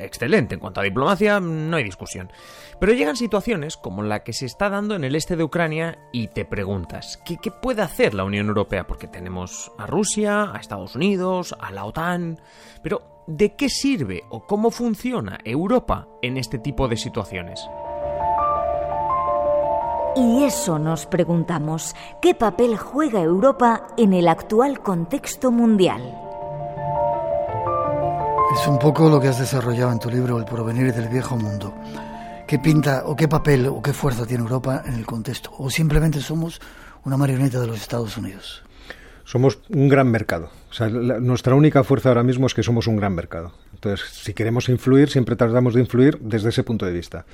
[0.00, 0.54] excelente.
[0.54, 2.32] En cuanto a diplomacia, no hay discusión.
[2.80, 6.28] Pero llegan situaciones como la que se está dando en el este de Ucrania y
[6.28, 8.86] te preguntas, ¿qué, puede hacer la Unión Europea?
[8.86, 12.40] Porque tenemos a Rusia, a Estados Unidos, a la OTAN,
[12.82, 17.60] pero ¿de qué sirve o cómo funciona Europa en este tipo de situaciones?
[20.16, 26.02] Y eso nos preguntamos, ¿qué papel juega Europa en el actual contexto mundial?
[28.52, 31.72] Es un poco lo que has desarrollado en tu libro El porvenir del viejo mundo.
[32.48, 35.52] ¿Qué pinta o qué papel o qué fuerza tiene Europa en el contexto?
[35.56, 36.60] ¿O simplemente somos
[37.04, 38.64] una marioneta de los Estados Unidos?
[39.30, 40.50] Somos un gran mercado.
[41.20, 43.52] Nuestra única fuerza ahora mismo es que somos un gran mercado.
[43.72, 47.24] Entonces, si queremos influir, siempre tratamos de influir desde ese punto de vista.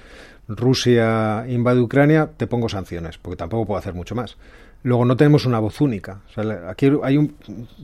[0.47, 4.37] Rusia invade Ucrania, te pongo sanciones, porque tampoco puedo hacer mucho más.
[4.83, 6.21] Luego, no tenemos una voz única.
[6.69, 7.35] Aquí hay un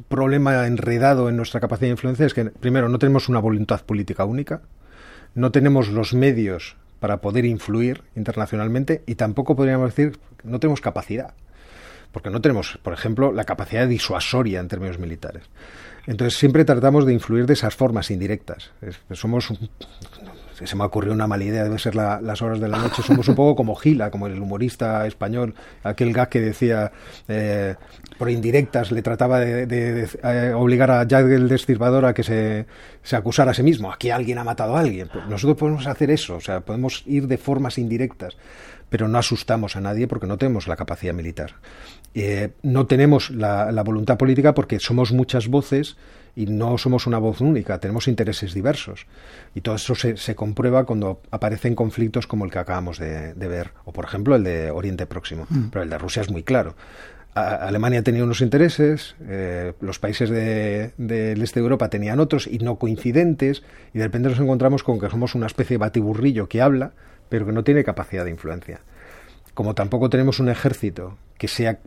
[0.09, 4.27] problema enredado en nuestra capacidad de influencia, es que, primero, no tenemos una voluntad política
[4.27, 4.61] única,
[5.35, 11.33] no tenemos los medios para poder influir internacionalmente y tampoco podríamos decir no tenemos capacidad
[12.13, 15.45] porque no tenemos, por ejemplo, la capacidad disuasoria en términos militares.
[16.07, 18.73] Entonces siempre tratamos de influir de esas formas indirectas.
[19.13, 19.53] somos,
[20.53, 23.29] se me ha ocurrido una mala idea, debe ser las horas de la noche, somos
[23.29, 25.55] un poco como Gila, como el humorista español,
[25.85, 26.91] aquel gag que decía,
[27.29, 27.77] eh,
[28.19, 32.67] por indirectas, le trataba de, eh, obligar a Jack el Destripador a que se,
[33.03, 35.09] se, acusara a sí mismo, aquí alguien ha matado a alguien.
[35.13, 38.37] Pues nosotros podemos hacer eso, o sea, podemos ir de formas indirectas
[38.93, 41.55] pero no asustamos a nadie porque no tenemos la capacidad militar.
[42.15, 45.97] Eh, no tenemos la, voluntad política porque somos muchas voces
[46.35, 49.07] y no somos una voz única, tenemos intereses diversos.
[49.55, 53.93] Y todo eso se, comprueba cuando aparecen conflictos como el que acabamos de, ver, o
[53.93, 55.47] por ejemplo el de Oriente Próximo.
[55.49, 55.69] Mm.
[55.71, 56.75] Pero el de Rusia es muy claro.
[57.35, 62.77] Alemania tenía unos intereses, eh, los países del este de Europa tenían otros y no
[62.77, 63.63] coincidentes,
[63.95, 66.93] y de repente nos encontramos con que somos una especie de batiburrillo que habla,
[67.31, 68.83] pero que no tiene capacidad de influencia.
[69.55, 71.79] Como tampoco tenemos un ejército que sea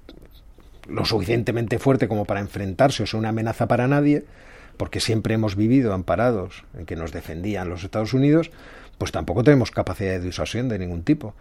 [0.88, 4.26] lo suficientemente fuerte como para enfrentarse o sea una amenaza para nadie,
[4.78, 8.52] porque siempre hemos vivido amparados en que nos defendían los Estados Unidos,
[8.98, 11.34] pues tampoco tenemos capacidad de disuasión de ningún tipo.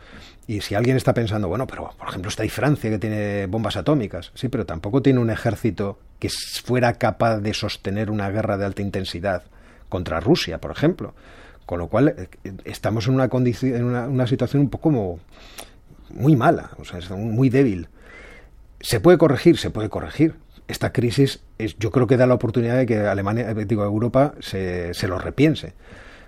[0.47, 3.77] Y si alguien está pensando, bueno, pero por ejemplo está ahí Francia que tiene bombas
[3.77, 6.31] atómicas, sí, pero tampoco tiene un ejército que
[6.65, 9.43] fuera capaz de sostener una guerra de alta intensidad
[9.89, 11.15] contra Rusia, por ejemplo.
[11.67, 12.29] Con lo cual eh,
[12.65, 15.21] estamos en una, en una, situación un poco como
[16.11, 17.89] muy mala, o sea, muy débil.
[18.81, 19.59] ¿Se puede corregir?
[19.59, 20.35] Se puede corregir.
[20.69, 24.35] Esta crisis es, yo creo que da la oportunidad de que Alemania, eh, digo, Europa
[24.41, 25.75] se, se lo repiense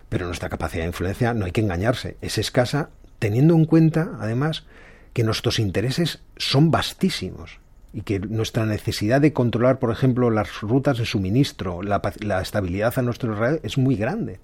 [0.08, 4.64] pero nuestra capacidad de influencia, no hay que engañarse, es escasa, teniendo en cuenta, además,
[5.12, 7.58] que nuestros intereses son vastísimos
[7.92, 12.02] y que nuestra necesidad de controlar, por ejemplo, las rutas de suministro, la,
[12.42, 14.38] estabilidad a nuestro alrededor es muy grande.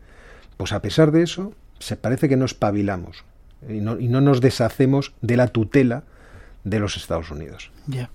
[0.56, 3.24] Pues a pesar de eso, se parece que nos espabilamos
[3.68, 6.04] y no, y no nos deshacemos de la tutela
[6.64, 7.70] de los Estados Unidos.
[7.86, 8.10] Ya.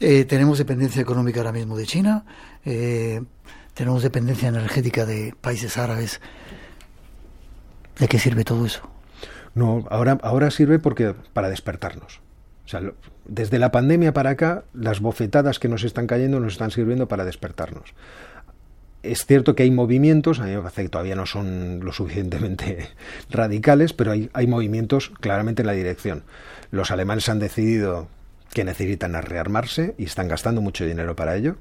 [0.00, 2.24] Eh, tenemos dependencia económica ahora mismo de China,
[2.64, 3.22] eh,
[3.74, 6.20] tenemos dependencia energética de países árabes
[7.98, 8.88] ¿De qué sirve todo eso?
[9.54, 12.20] No, ahora, ahora sirve porque para despertarnos.
[12.64, 12.80] O sea,
[13.24, 17.24] desde la pandemia para acá, las bofetadas que nos están cayendo nos están sirviendo para
[17.24, 17.94] despertarnos.
[19.04, 22.88] Es cierto que hay movimientos, a mí me parece que todavía no son lo suficientemente
[23.30, 26.24] radicales, pero hay, movimientos claramente en la dirección.
[26.70, 28.08] Los alemanes han decidido
[28.52, 31.56] que necesitan rearmarse y están gastando mucho dinero para ello.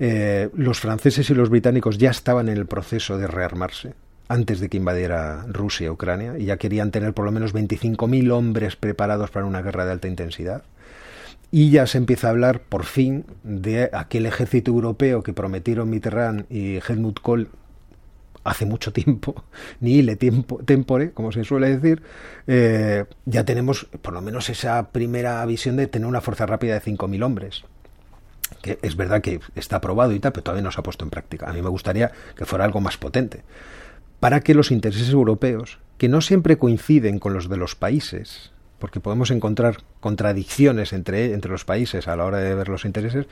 [0.00, 3.94] Eh, los franceses y los británicos ya estaban en el proceso de rearmarse
[4.28, 8.74] antes de que invadiera Rusia Ucrania y ya querían tener por lo menos 25.000 hombres
[8.74, 10.64] preparados para una guerra de alta intensidad.
[11.56, 16.50] Y ya se empieza a hablar, por fin, de aquel ejército europeo que prometieron Mitterrand
[16.50, 17.48] y Helmut Kohl
[18.42, 19.44] hace mucho tiempo,
[19.80, 22.02] ni le tiempo, tempore, como se suele decir,
[22.48, 26.82] eh, ya tenemos por lo menos esa primera visión de tener una fuerza rápida de
[26.82, 27.62] 5.000 hombres
[28.60, 31.10] que es verdad que está aprobado y tal, pero todavía no se ha puesto en
[31.10, 31.48] práctica.
[31.48, 33.44] A mí me gustaría que fuera algo más potente
[34.18, 38.50] para que los intereses europeos, que no siempre coinciden con los de los países,
[38.84, 43.24] porque podemos encontrar contradicciones entre, entre los países a la hora de ver los intereses,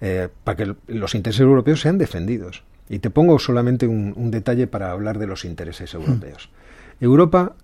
[0.00, 2.62] eh, para que los intereses europeos sean defendidos.
[2.88, 5.96] Y te pongo solamente un, detalle para hablar de los intereses hmm.
[5.98, 6.48] europeos.
[6.98, 7.56] Europa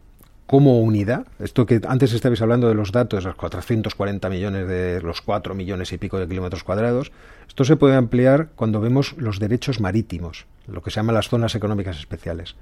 [0.46, 5.22] como unidad, esto que antes estabais hablando de los datos, los 440 millones de los
[5.22, 7.12] 4 millones y pico de kilómetros cuadrados,
[7.48, 11.54] esto se puede ampliar cuando vemos los derechos marítimos lo que se llama las zonas
[11.54, 12.56] económicas especiales.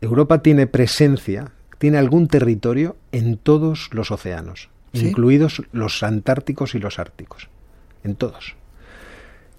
[0.00, 1.50] Europa tiene presencia,
[1.80, 7.48] tiene algún territorio en todos los océanos, incluidos los antárticos y los árticos,
[8.04, 8.54] en todos.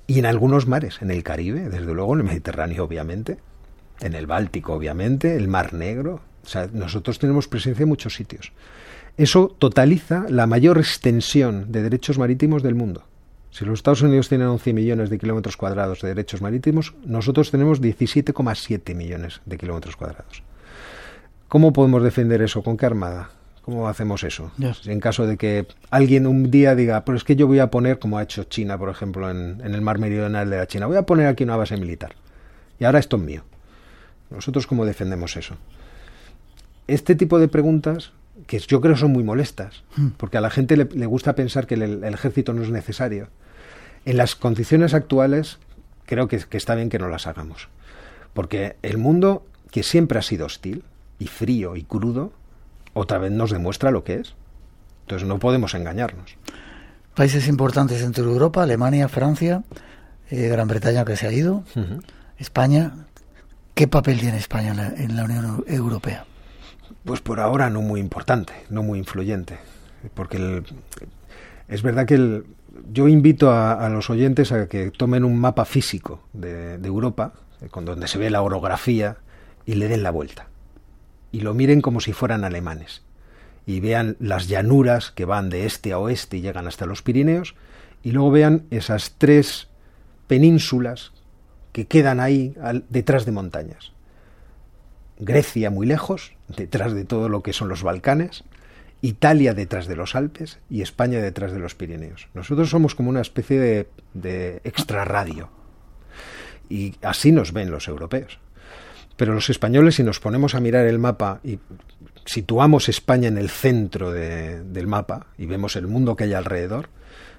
[0.06, 3.40] Y en algunos mares, en el Caribe, desde luego, en el Mediterráneo, obviamente,
[4.02, 6.22] en el Báltico, obviamente, el Mar Negro.
[6.44, 8.52] O sea, nosotros tenemos presencia en muchos sitios.
[9.18, 13.04] Eso totaliza la mayor extensión de derechos marítimos del mundo.
[13.50, 17.82] Si los Estados Unidos tienen 11 millones de kilómetros cuadrados de derechos marítimos, nosotros tenemos
[17.82, 20.44] 17,7 millones de kilómetros cuadrados.
[21.52, 22.64] ¿Cómo podemos defender eso?
[22.64, 23.30] ¿Con qué armada?
[23.64, 24.54] ¿Cómo hacemos eso?
[24.86, 28.00] En caso de que alguien un día diga, pero es que yo voy a poner,
[28.00, 30.96] como ha hecho China, por ejemplo, en, en el mar meridional de la China, voy
[30.96, 32.16] a poner aquí una base militar.
[32.80, 33.44] Y ahora esto es mío.
[34.30, 35.58] ¿Nosotros cómo defendemos eso?
[36.88, 38.14] Este tipo de preguntas
[38.48, 40.12] que yo creo son muy molestas, hmm.
[40.16, 43.28] porque a la gente le, gusta pensar que el, ejército no es necesario.
[44.06, 45.58] En las condiciones actuales,
[46.06, 47.68] creo que, está bien que no las hagamos,
[48.34, 50.86] porque el mundo, que siempre ha sido hostil
[51.22, 52.34] y frío y crudo,
[52.94, 54.34] otra vez nos demuestra lo que es.
[55.02, 56.36] Entonces no podemos engañarnos.
[57.16, 59.64] Países importantes dentro de Europa, Alemania, Francia,
[60.32, 61.64] eh, Gran Bretaña que se ha ido,
[62.38, 63.06] España.
[63.76, 66.26] ¿Qué papel tiene España en la Unión Europea?
[67.06, 69.60] Pues por ahora no muy importante, no muy influyente,
[70.14, 70.64] porque
[71.68, 72.44] es verdad que
[72.92, 77.86] yo invito a, los oyentes a que tomen un mapa físico de, Europa, eh, con
[77.86, 79.18] donde se ve la orografía,
[79.66, 80.51] y le den la vuelta.
[81.32, 83.02] Y lo miren como si fueran alemanes.
[83.66, 87.56] Y vean las llanuras que van de este a oeste y llegan hasta los Pirineos,
[88.04, 89.68] y luego vean esas tres
[90.28, 91.12] penínsulas
[91.72, 92.56] que quedan ahí
[92.90, 93.92] detrás de montañas.
[95.20, 98.44] Grecia muy lejos, detrás de todo lo que son los Balcanes,
[99.02, 102.28] Italia detrás de los Alpes y España detrás de los Pirineos.
[102.34, 105.50] Nosotros somos como una especie de, de extrarradio.
[106.70, 108.40] Y así nos ven los europeos.
[109.22, 111.60] Pero los españoles, si nos ponemos a mirar el mapa y
[112.26, 116.90] situamos España en el centro del mapa y vemos el mundo que hay alrededor,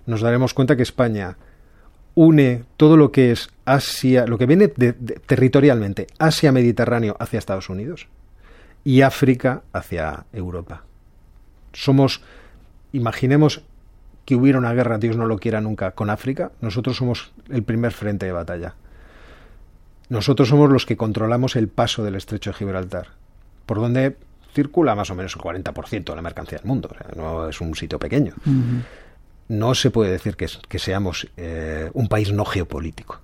[0.06, 1.38] nos daremos cuenta que España
[2.14, 8.06] une todo lo que es Asia, lo que viene territorialmente, Asia Mediterráneo hacia Estados Unidos
[8.84, 10.84] y África hacia Europa.
[11.72, 12.22] Somos,
[12.92, 13.62] imaginemos
[14.24, 17.90] que hubiera una guerra, Dios no lo quiera nunca, con África, nosotros somos el primer
[17.90, 18.76] frente de batalla.
[20.12, 23.08] Nosotros somos los que controlamos el paso del estrecho de Gibraltar,
[23.64, 24.18] por donde
[24.54, 26.94] circula más o menos el 40% de la mercancía del mundo.
[27.16, 28.34] no es un sitio pequeño.
[29.48, 33.22] No se puede decir que, que seamos eh, un país no geopolítico,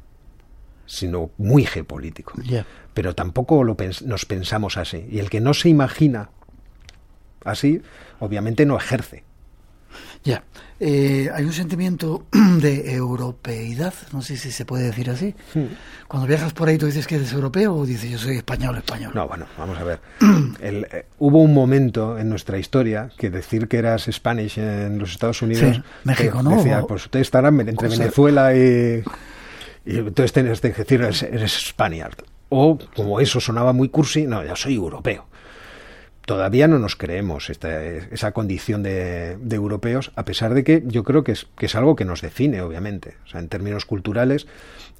[0.86, 2.32] sino muy geopolítico.
[2.94, 3.76] Pero tampoco lo
[4.06, 5.06] nos pensamos así.
[5.10, 6.30] Y el que no se imagina
[7.44, 7.82] así,
[8.18, 9.24] obviamente no ejerce.
[10.24, 10.42] Ya.
[10.80, 15.34] Eh, hay un sentimiento de europeidad, no sé si se puede decir así.
[15.54, 15.66] Hmm.
[16.06, 19.12] Cuando viajas por ahí, ¿tú dices que eres europeo o dices yo soy español, español?
[19.14, 20.00] No, bueno, vamos a ver.
[20.60, 25.40] Eh, hubo un momento en nuestra historia que decir que eras Spanish en los Estados
[25.42, 25.80] Unidos.
[26.04, 26.56] México, ¿no?
[26.56, 29.02] Decía, pues ustedes estarán entre Venezuela y.
[29.86, 32.16] Y entonces tienes que decir eres, eres Spaniard.
[32.48, 35.27] O, como eso sonaba muy cursi, no, yo soy europeo
[36.28, 41.32] todavía no nos creemos esa condición de, europeos, a pesar de que yo creo que
[41.32, 43.14] es, que es algo que nos define, obviamente.
[43.24, 44.46] O sea, en términos culturales,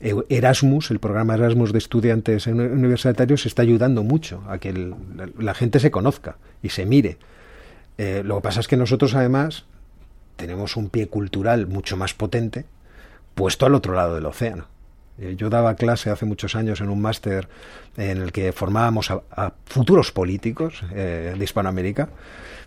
[0.01, 4.73] Erasmus, el programa Erasmus de estudiantes universitarios, está ayudando mucho a que
[5.39, 7.19] la, gente se conozca y se mire.
[7.99, 9.67] Eh, lo que pasa es que nosotros, además,
[10.37, 12.65] tenemos un pie cultural mucho más potente
[13.35, 14.65] puesto al otro lado del océano.
[15.21, 17.49] Eh, yo daba clase hace muchos años en un máster
[17.97, 22.09] en el que formábamos a, futuros políticos eh, de Hispanoamérica,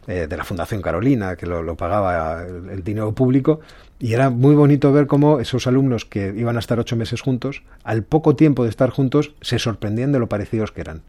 [0.07, 3.61] eh, de la Fundación Carolina, que lo, pagaba el, dinero público,
[3.99, 7.63] y era muy bonito ver cómo esos alumnos que iban a estar ocho meses juntos,
[7.83, 11.01] al poco tiempo de estar juntos, se sorprendían de lo parecidos que eran.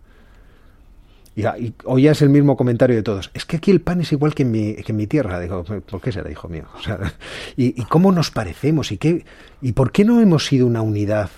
[1.34, 1.44] Y,
[1.84, 3.30] hoy es el mismo comentario de todos.
[3.34, 5.40] Es que aquí el pan es igual que en mi, que en mi tierra.
[5.40, 6.64] Digo, ¿por qué será, hijo mío?
[7.56, 8.92] y, cómo nos parecemos?
[8.92, 9.24] ¿Y, qué,
[9.60, 11.30] ¿Y por qué no hemos sido una unidad?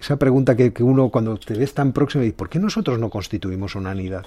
[0.00, 3.92] Esa pregunta que, uno cuando te ves tan próximo ¿por qué nosotros no constituimos una
[3.92, 4.26] unidad?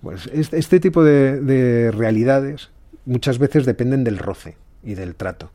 [0.00, 2.70] Pues este, tipo de realidades
[3.06, 5.50] muchas veces dependen del roce y del trato.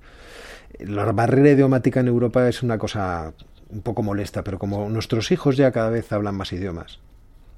[0.79, 3.33] La barrera idiomática en Europa es una cosa
[3.69, 6.99] un poco molesta, pero como nuestros hijos ya cada vez hablan más idiomas,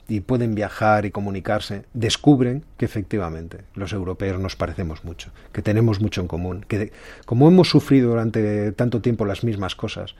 [0.08, 6.01] y pueden viajar y comunicarse, descubren que efectivamente los europeos nos parecemos mucho, que tenemos
[6.01, 6.91] mucho en común, que
[7.26, 10.16] como hemos sufrido durante tanto tiempo las mismas cosas,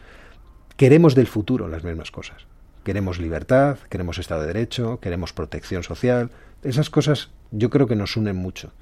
[0.77, 2.45] queremos del futuro las mismas cosas.
[2.84, 6.31] Queremos libertad, queremos Estado de Derecho, queremos protección social.
[6.63, 8.73] Esas cosas yo creo que nos unen mucho.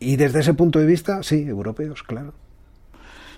[0.00, 2.32] Y desde ese punto de vista, sí, europeos, claro.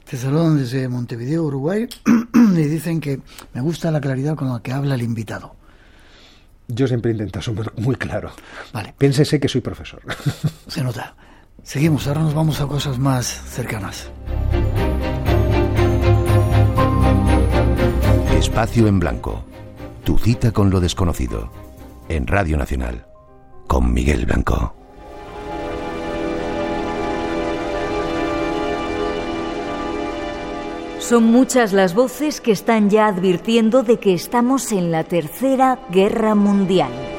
[0.08, 1.88] Te saludan desde Montevideo, Uruguay,
[2.34, 3.20] y dicen que
[3.54, 5.55] me gusta la claridad con la que habla el invitado.
[6.68, 8.32] Yo siempre intento ser muy claro.
[8.72, 8.94] Vale.
[8.98, 10.02] Piénsese que soy profesor.
[10.66, 11.14] Se nota.
[11.62, 14.10] Seguimos, ahora nos vamos a cosas más cercanas.
[18.38, 19.44] Espacio en Blanco.
[20.04, 21.50] Tu cita con lo desconocido.
[22.08, 23.06] En Radio Nacional.
[23.66, 24.85] Con Miguel Blanco.
[31.08, 36.34] Son muchas las voces que están ya advirtiendo de que estamos en la Tercera Guerra
[36.34, 37.15] Mundial.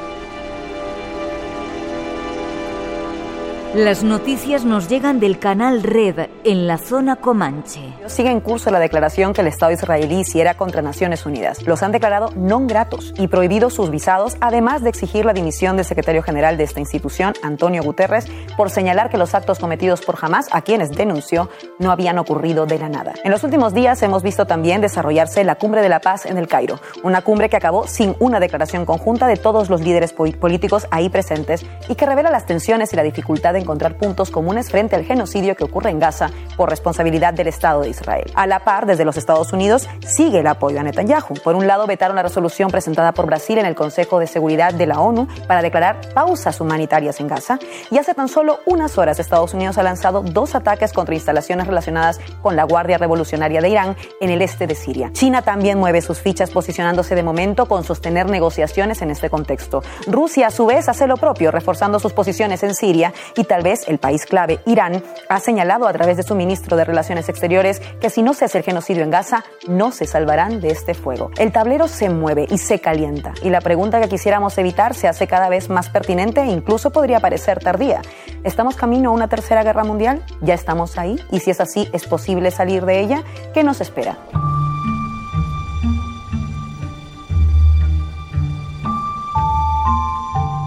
[3.78, 7.94] Las noticias nos llegan del canal Red en la zona Comanche.
[8.08, 11.62] Sigue en curso la declaración que el Estado israelí hiciera contra Naciones Unidas.
[11.62, 15.86] Los han declarado no gratos y prohibido sus visados, además de exigir la dimisión del
[15.86, 18.26] secretario general de esta institución, Antonio Guterres,
[18.58, 21.48] por señalar que los actos cometidos por Hamas, a quienes denunció,
[21.78, 23.14] no habían ocurrido de la nada.
[23.24, 26.48] En los últimos días hemos visto también desarrollarse la Cumbre de la Paz en el
[26.48, 31.10] Cairo, una cumbre que acabó sin una declaración conjunta de todos los líderes políticos ahí
[31.10, 35.04] presentes y que revela las tensiones y la dificultad en encontrar puntos comunes frente al
[35.04, 38.32] genocidio que ocurre en Gaza por responsabilidad del Estado de Israel.
[38.34, 41.34] A la par, desde los Estados Unidos sigue el apoyo a Netanyahu.
[41.44, 44.86] Por un lado, vetaron la resolución presentada por Brasil en el Consejo de Seguridad de
[44.86, 47.60] la ONU para declarar pausas humanitarias en Gaza
[47.92, 52.22] y hace tan solo unas horas Estados Unidos ha lanzado dos ataques contra instalaciones relacionadas
[52.42, 55.12] con la Guardia Revolucionaria de Irán en el este de Siria.
[55.12, 59.84] China también mueve sus fichas posicionándose de momento con sostener negociaciones en este contexto.
[60.08, 63.88] Rusia a su vez hace lo propio, reforzando sus posiciones en Siria y tal vez
[63.88, 68.12] el país clave, Irán, ha señalado a través de su ministro de Relaciones Exteriores que
[68.12, 71.32] si no se hace el genocidio en Gaza, no se salvarán de este fuego.
[71.40, 75.26] El tablero se mueve y se calienta, y la pregunta que quisiéramos evitar se hace
[75.26, 78.04] cada vez más pertinente e incluso podría parecer tardía.
[78.44, 80.24] ¿Estamos camino a una tercera guerra mundial?
[80.42, 81.20] ¿Ya estamos ahí?
[81.32, 83.24] Y si es así, ¿es posible salir de ella?
[83.56, 84.20] ¿Qué nos espera?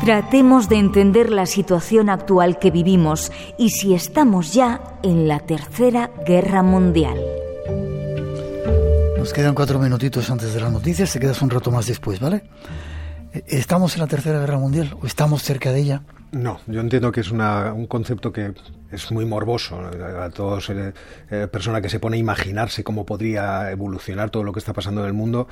[0.00, 6.10] Tratemos de entender la situación actual que vivimos y si estamos ya en la Tercera
[6.24, 7.18] Guerra Mundial.
[9.18, 12.44] Nos quedan cuatro minutitos antes de las noticias, se quedas un rato más después, ¿vale?
[13.46, 16.02] ¿Estamos en la Tercera Guerra Mundial o estamos cerca de ella?
[16.32, 18.54] No, yo entiendo que es una, un concepto que
[18.90, 19.78] es muy morboso.
[19.78, 20.94] A todos, eh,
[21.30, 25.02] eh, persona que se pone a imaginarse cómo podría evolucionar todo lo que está pasando
[25.02, 25.46] en el mundo,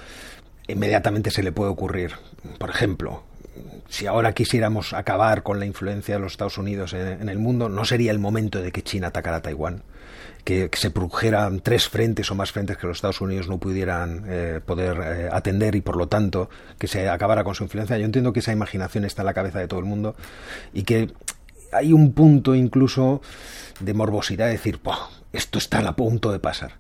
[0.69, 2.13] inmediatamente se le puede ocurrir.
[2.59, 3.25] Por ejemplo,
[3.89, 7.85] si ahora quisiéramos acabar con la influencia de los Estados Unidos en, el mundo, no
[7.85, 9.83] sería el momento de que China atacara a Taiwán.
[10.45, 14.61] Que, se produjeran tres frentes o más frentes que los Estados Unidos no pudieran eh,
[14.65, 16.49] poder eh, atender y por lo tanto
[16.79, 17.99] que se acabara con su influencia.
[17.99, 20.17] Yo entiendo que esa imaginación está en la cabeza de todo el mundo
[20.73, 21.13] y que
[21.73, 23.21] hay un punto incluso
[23.81, 24.81] de morbosidad de decir,
[25.33, 26.73] esto está a punto de pasar.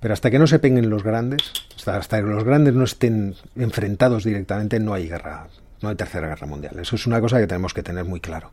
[0.00, 1.52] Pero hasta que no se peguen los grandes,
[1.86, 5.48] hasta, que los grandes no estén enfrentados directamente, no hay guerra,
[5.82, 6.78] no hay tercera guerra mundial.
[6.78, 8.50] Eso es una cosa que tenemos que tener muy claro.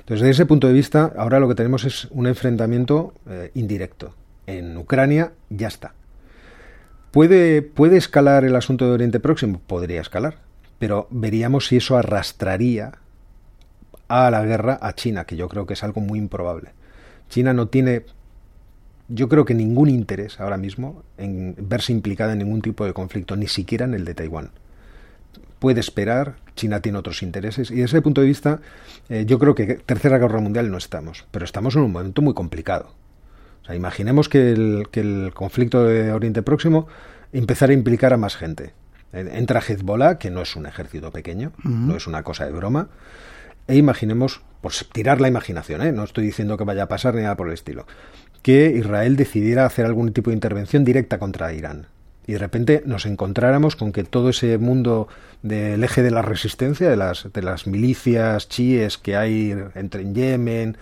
[0.00, 4.14] Entonces, desde ese punto de vista, ahora lo que tenemos es un enfrentamiento eh, indirecto.
[4.46, 5.94] En Ucrania ya está.
[7.10, 9.60] ¿Puede, ¿Puede escalar el asunto de Oriente Próximo?
[9.66, 10.38] Podría escalar,
[10.78, 12.92] pero veríamos si eso arrastraría
[14.08, 16.70] a la guerra a China, que yo creo que es algo muy improbable.
[17.28, 18.04] China no tiene
[19.08, 23.36] yo creo que ningún interés ahora mismo en verse implicada en ningún tipo de conflicto,
[23.36, 24.50] ni siquiera en el de Taiwán.
[25.64, 28.60] Puede esperar, China tiene otros intereses, y desde ese punto de vista,
[29.08, 32.34] eh, yo creo que Tercera Guerra Mundial no estamos, pero estamos en un momento muy
[32.34, 32.90] complicado.
[33.62, 36.86] O sea, imaginemos que el, que el conflicto de Oriente Próximo
[37.32, 38.74] empezara a implicar a más gente.
[39.14, 42.90] Entra Hezbollah, que no es un ejército pequeño, no es una cosa de broma,
[43.66, 45.92] e imaginemos, por tirar la imaginación, ¿eh?
[45.92, 47.86] no estoy diciendo que vaya a pasar ni nada por el estilo,
[48.42, 51.86] que Israel decidiera hacer algún tipo de intervención directa contra Irán.
[52.26, 55.08] Y de repente nos encontráramos con que todo ese mundo
[55.42, 60.14] del eje de la resistencia, de las, de las milicias chiíes que hay entre en
[60.14, 60.76] Yemen,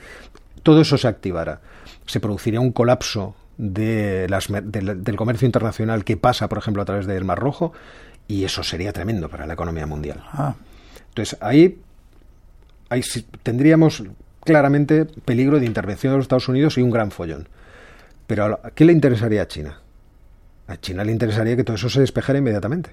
[0.62, 1.60] todo eso se activara.
[2.06, 7.06] Se produciría un colapso de las, del comercio internacional que pasa, por ejemplo, a través
[7.06, 7.72] del Mar Rojo,
[8.28, 10.22] y eso sería tremendo para la economía mundial.
[10.32, 10.54] Ah.
[11.08, 11.78] Entonces, ahí,
[12.88, 13.02] ahí
[13.42, 14.02] tendríamos
[14.44, 17.48] claramente peligro de intervención de los Estados Unidos y un gran follón.
[18.26, 19.81] Pero ¿a qué le interesaría a China?
[20.66, 22.90] A China le interesaría que todo eso se despejara inmediatamente.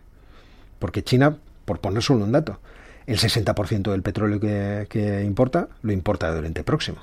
[0.80, 2.60] Porque China, por poner solo un dato,
[3.06, 7.00] el 60% del petróleo que, importa lo importa de Oriente Próximo.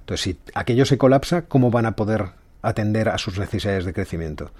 [0.00, 2.26] Entonces, si aquello se colapsa, ¿cómo van a poder
[2.62, 4.50] atender a sus necesidades de crecimiento?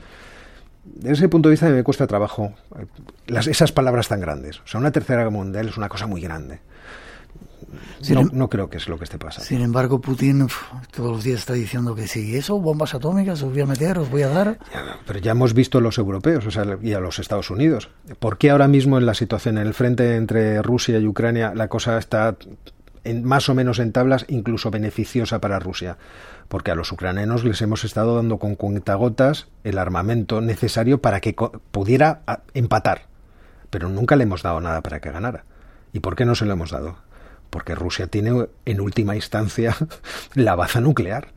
[0.85, 2.87] Desde ese punto de vista me cuesta trabajo eh,
[3.51, 4.61] esas palabras tan grandes.
[4.61, 6.61] O sea, una tercera guerra mundial es una cosa muy grande
[8.11, 9.47] no, em- no, creo que es lo que esté pasando.
[9.47, 10.47] Sin embargo, Putin
[10.95, 14.11] todos los días está diciendo que si eso, bombas atómicas, os voy a meter, os
[14.11, 14.59] voy a dar.
[15.07, 17.91] pero ya hemos visto a los europeos o sea, y a los Estados Unidos.
[18.19, 21.69] ¿Por qué ahora mismo en la situación, en el frente entre Rusia y Ucrania, la
[21.69, 22.37] cosa está
[23.05, 25.97] en, más o menos en tablas, incluso beneficiosa para Rusia?
[26.49, 31.35] Porque a los ucranianos les hemos estado dando con cuentagotas el armamento necesario para que
[31.73, 32.21] pudiera
[32.55, 33.07] empatar.
[33.71, 35.45] Pero nunca le hemos dado nada para que ganara.
[35.93, 36.99] ¿Y por qué no se lo hemos dado?
[37.51, 39.77] Porque Rusia tiene en última instancia
[40.35, 41.29] la baza nuclear.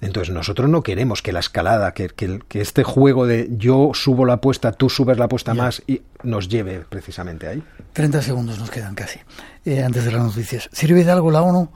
[0.00, 4.34] Entonces nosotros no queremos que la escalada, que, que, este juego de yo subo la
[4.34, 7.62] apuesta, tú subes la apuesta más y nos lleve precisamente ahí.
[7.92, 9.20] 30 segundos nos quedan casi,
[9.66, 10.70] eh, antes de las noticias.
[10.72, 11.68] ¿Sirve de algo la ONU?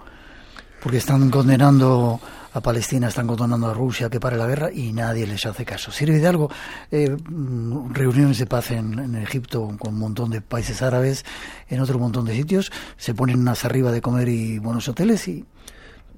[0.82, 2.20] Porque están condenando
[2.54, 5.90] a Palestina, están condenando a Rusia que pare la guerra y nadie les hace caso.
[5.90, 6.48] ¿Sirve de algo?
[6.90, 11.24] Eh, mm, reuniones de paz en, Egipto con un montón de países árabes,
[11.68, 15.44] en otro montón de sitios, se ponen unas arriba de comer y buenos hoteles y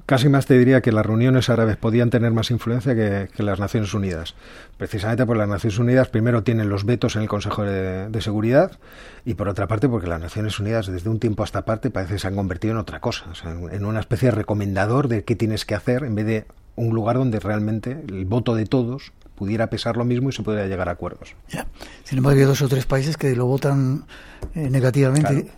[0.07, 3.93] Casi más te diría que las reuniones árabes podían tener más influencia que, las Naciones
[3.93, 4.37] Unidas.
[4.79, 8.79] Precisamente porque las Naciones Unidas primero tienen los vetos en el Consejo de, Seguridad
[9.25, 12.15] y por otra parte porque las Naciones Unidas desde un tiempo a esta parte parece
[12.15, 13.27] que se han convertido en otra cosa,
[13.73, 16.47] en una especie de recomendador de qué tienes que hacer en vez de
[16.77, 20.67] un lugar donde realmente el voto de todos pudiera pesar lo mismo y se pudiera
[20.67, 21.35] llegar a acuerdos.
[21.49, 21.67] Ya.
[22.05, 24.07] Sin embargo, hay dos o tres países que lo votan
[24.55, 25.51] eh, negativamente.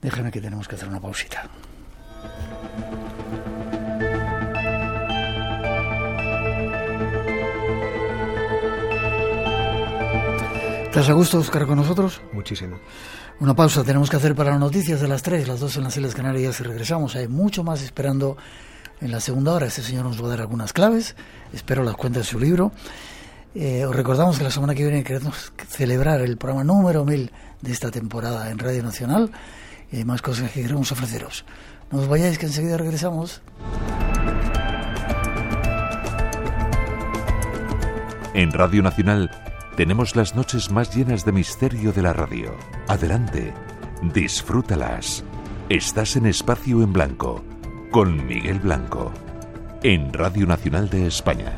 [0.00, 1.50] Déjame que tenemos que hacer una pausita.
[10.90, 12.20] ¿Estás a gusto, Oscar, con nosotros?
[12.32, 12.76] Muchísimo.
[13.38, 15.96] Una pausa tenemos que hacer para las noticias de las 3, las 2 en las
[15.96, 17.14] Islas Canarias y regresamos.
[17.14, 18.36] Hay mucho más esperando
[19.00, 19.66] en la segunda hora.
[19.66, 21.14] Este señor nos va a dar algunas claves.
[21.52, 22.72] Espero las cuentas de su libro.
[23.54, 27.30] Eh, os recordamos que la semana que viene queremos celebrar el programa número 1000
[27.60, 29.30] de esta temporada en Radio Nacional
[29.92, 31.44] y hay más cosas que queremos ofreceros.
[31.92, 33.42] No os vayáis que enseguida regresamos.
[38.34, 42.54] En Radio Nacional tenemos las noches más llenas de misterio de la radio.
[42.88, 43.54] Adelante,
[44.02, 45.24] disfrútalas.
[45.68, 47.44] Estás en Espacio en Blanco,
[47.90, 49.12] con Miguel Blanco,
[49.82, 51.56] en Radio Nacional de España.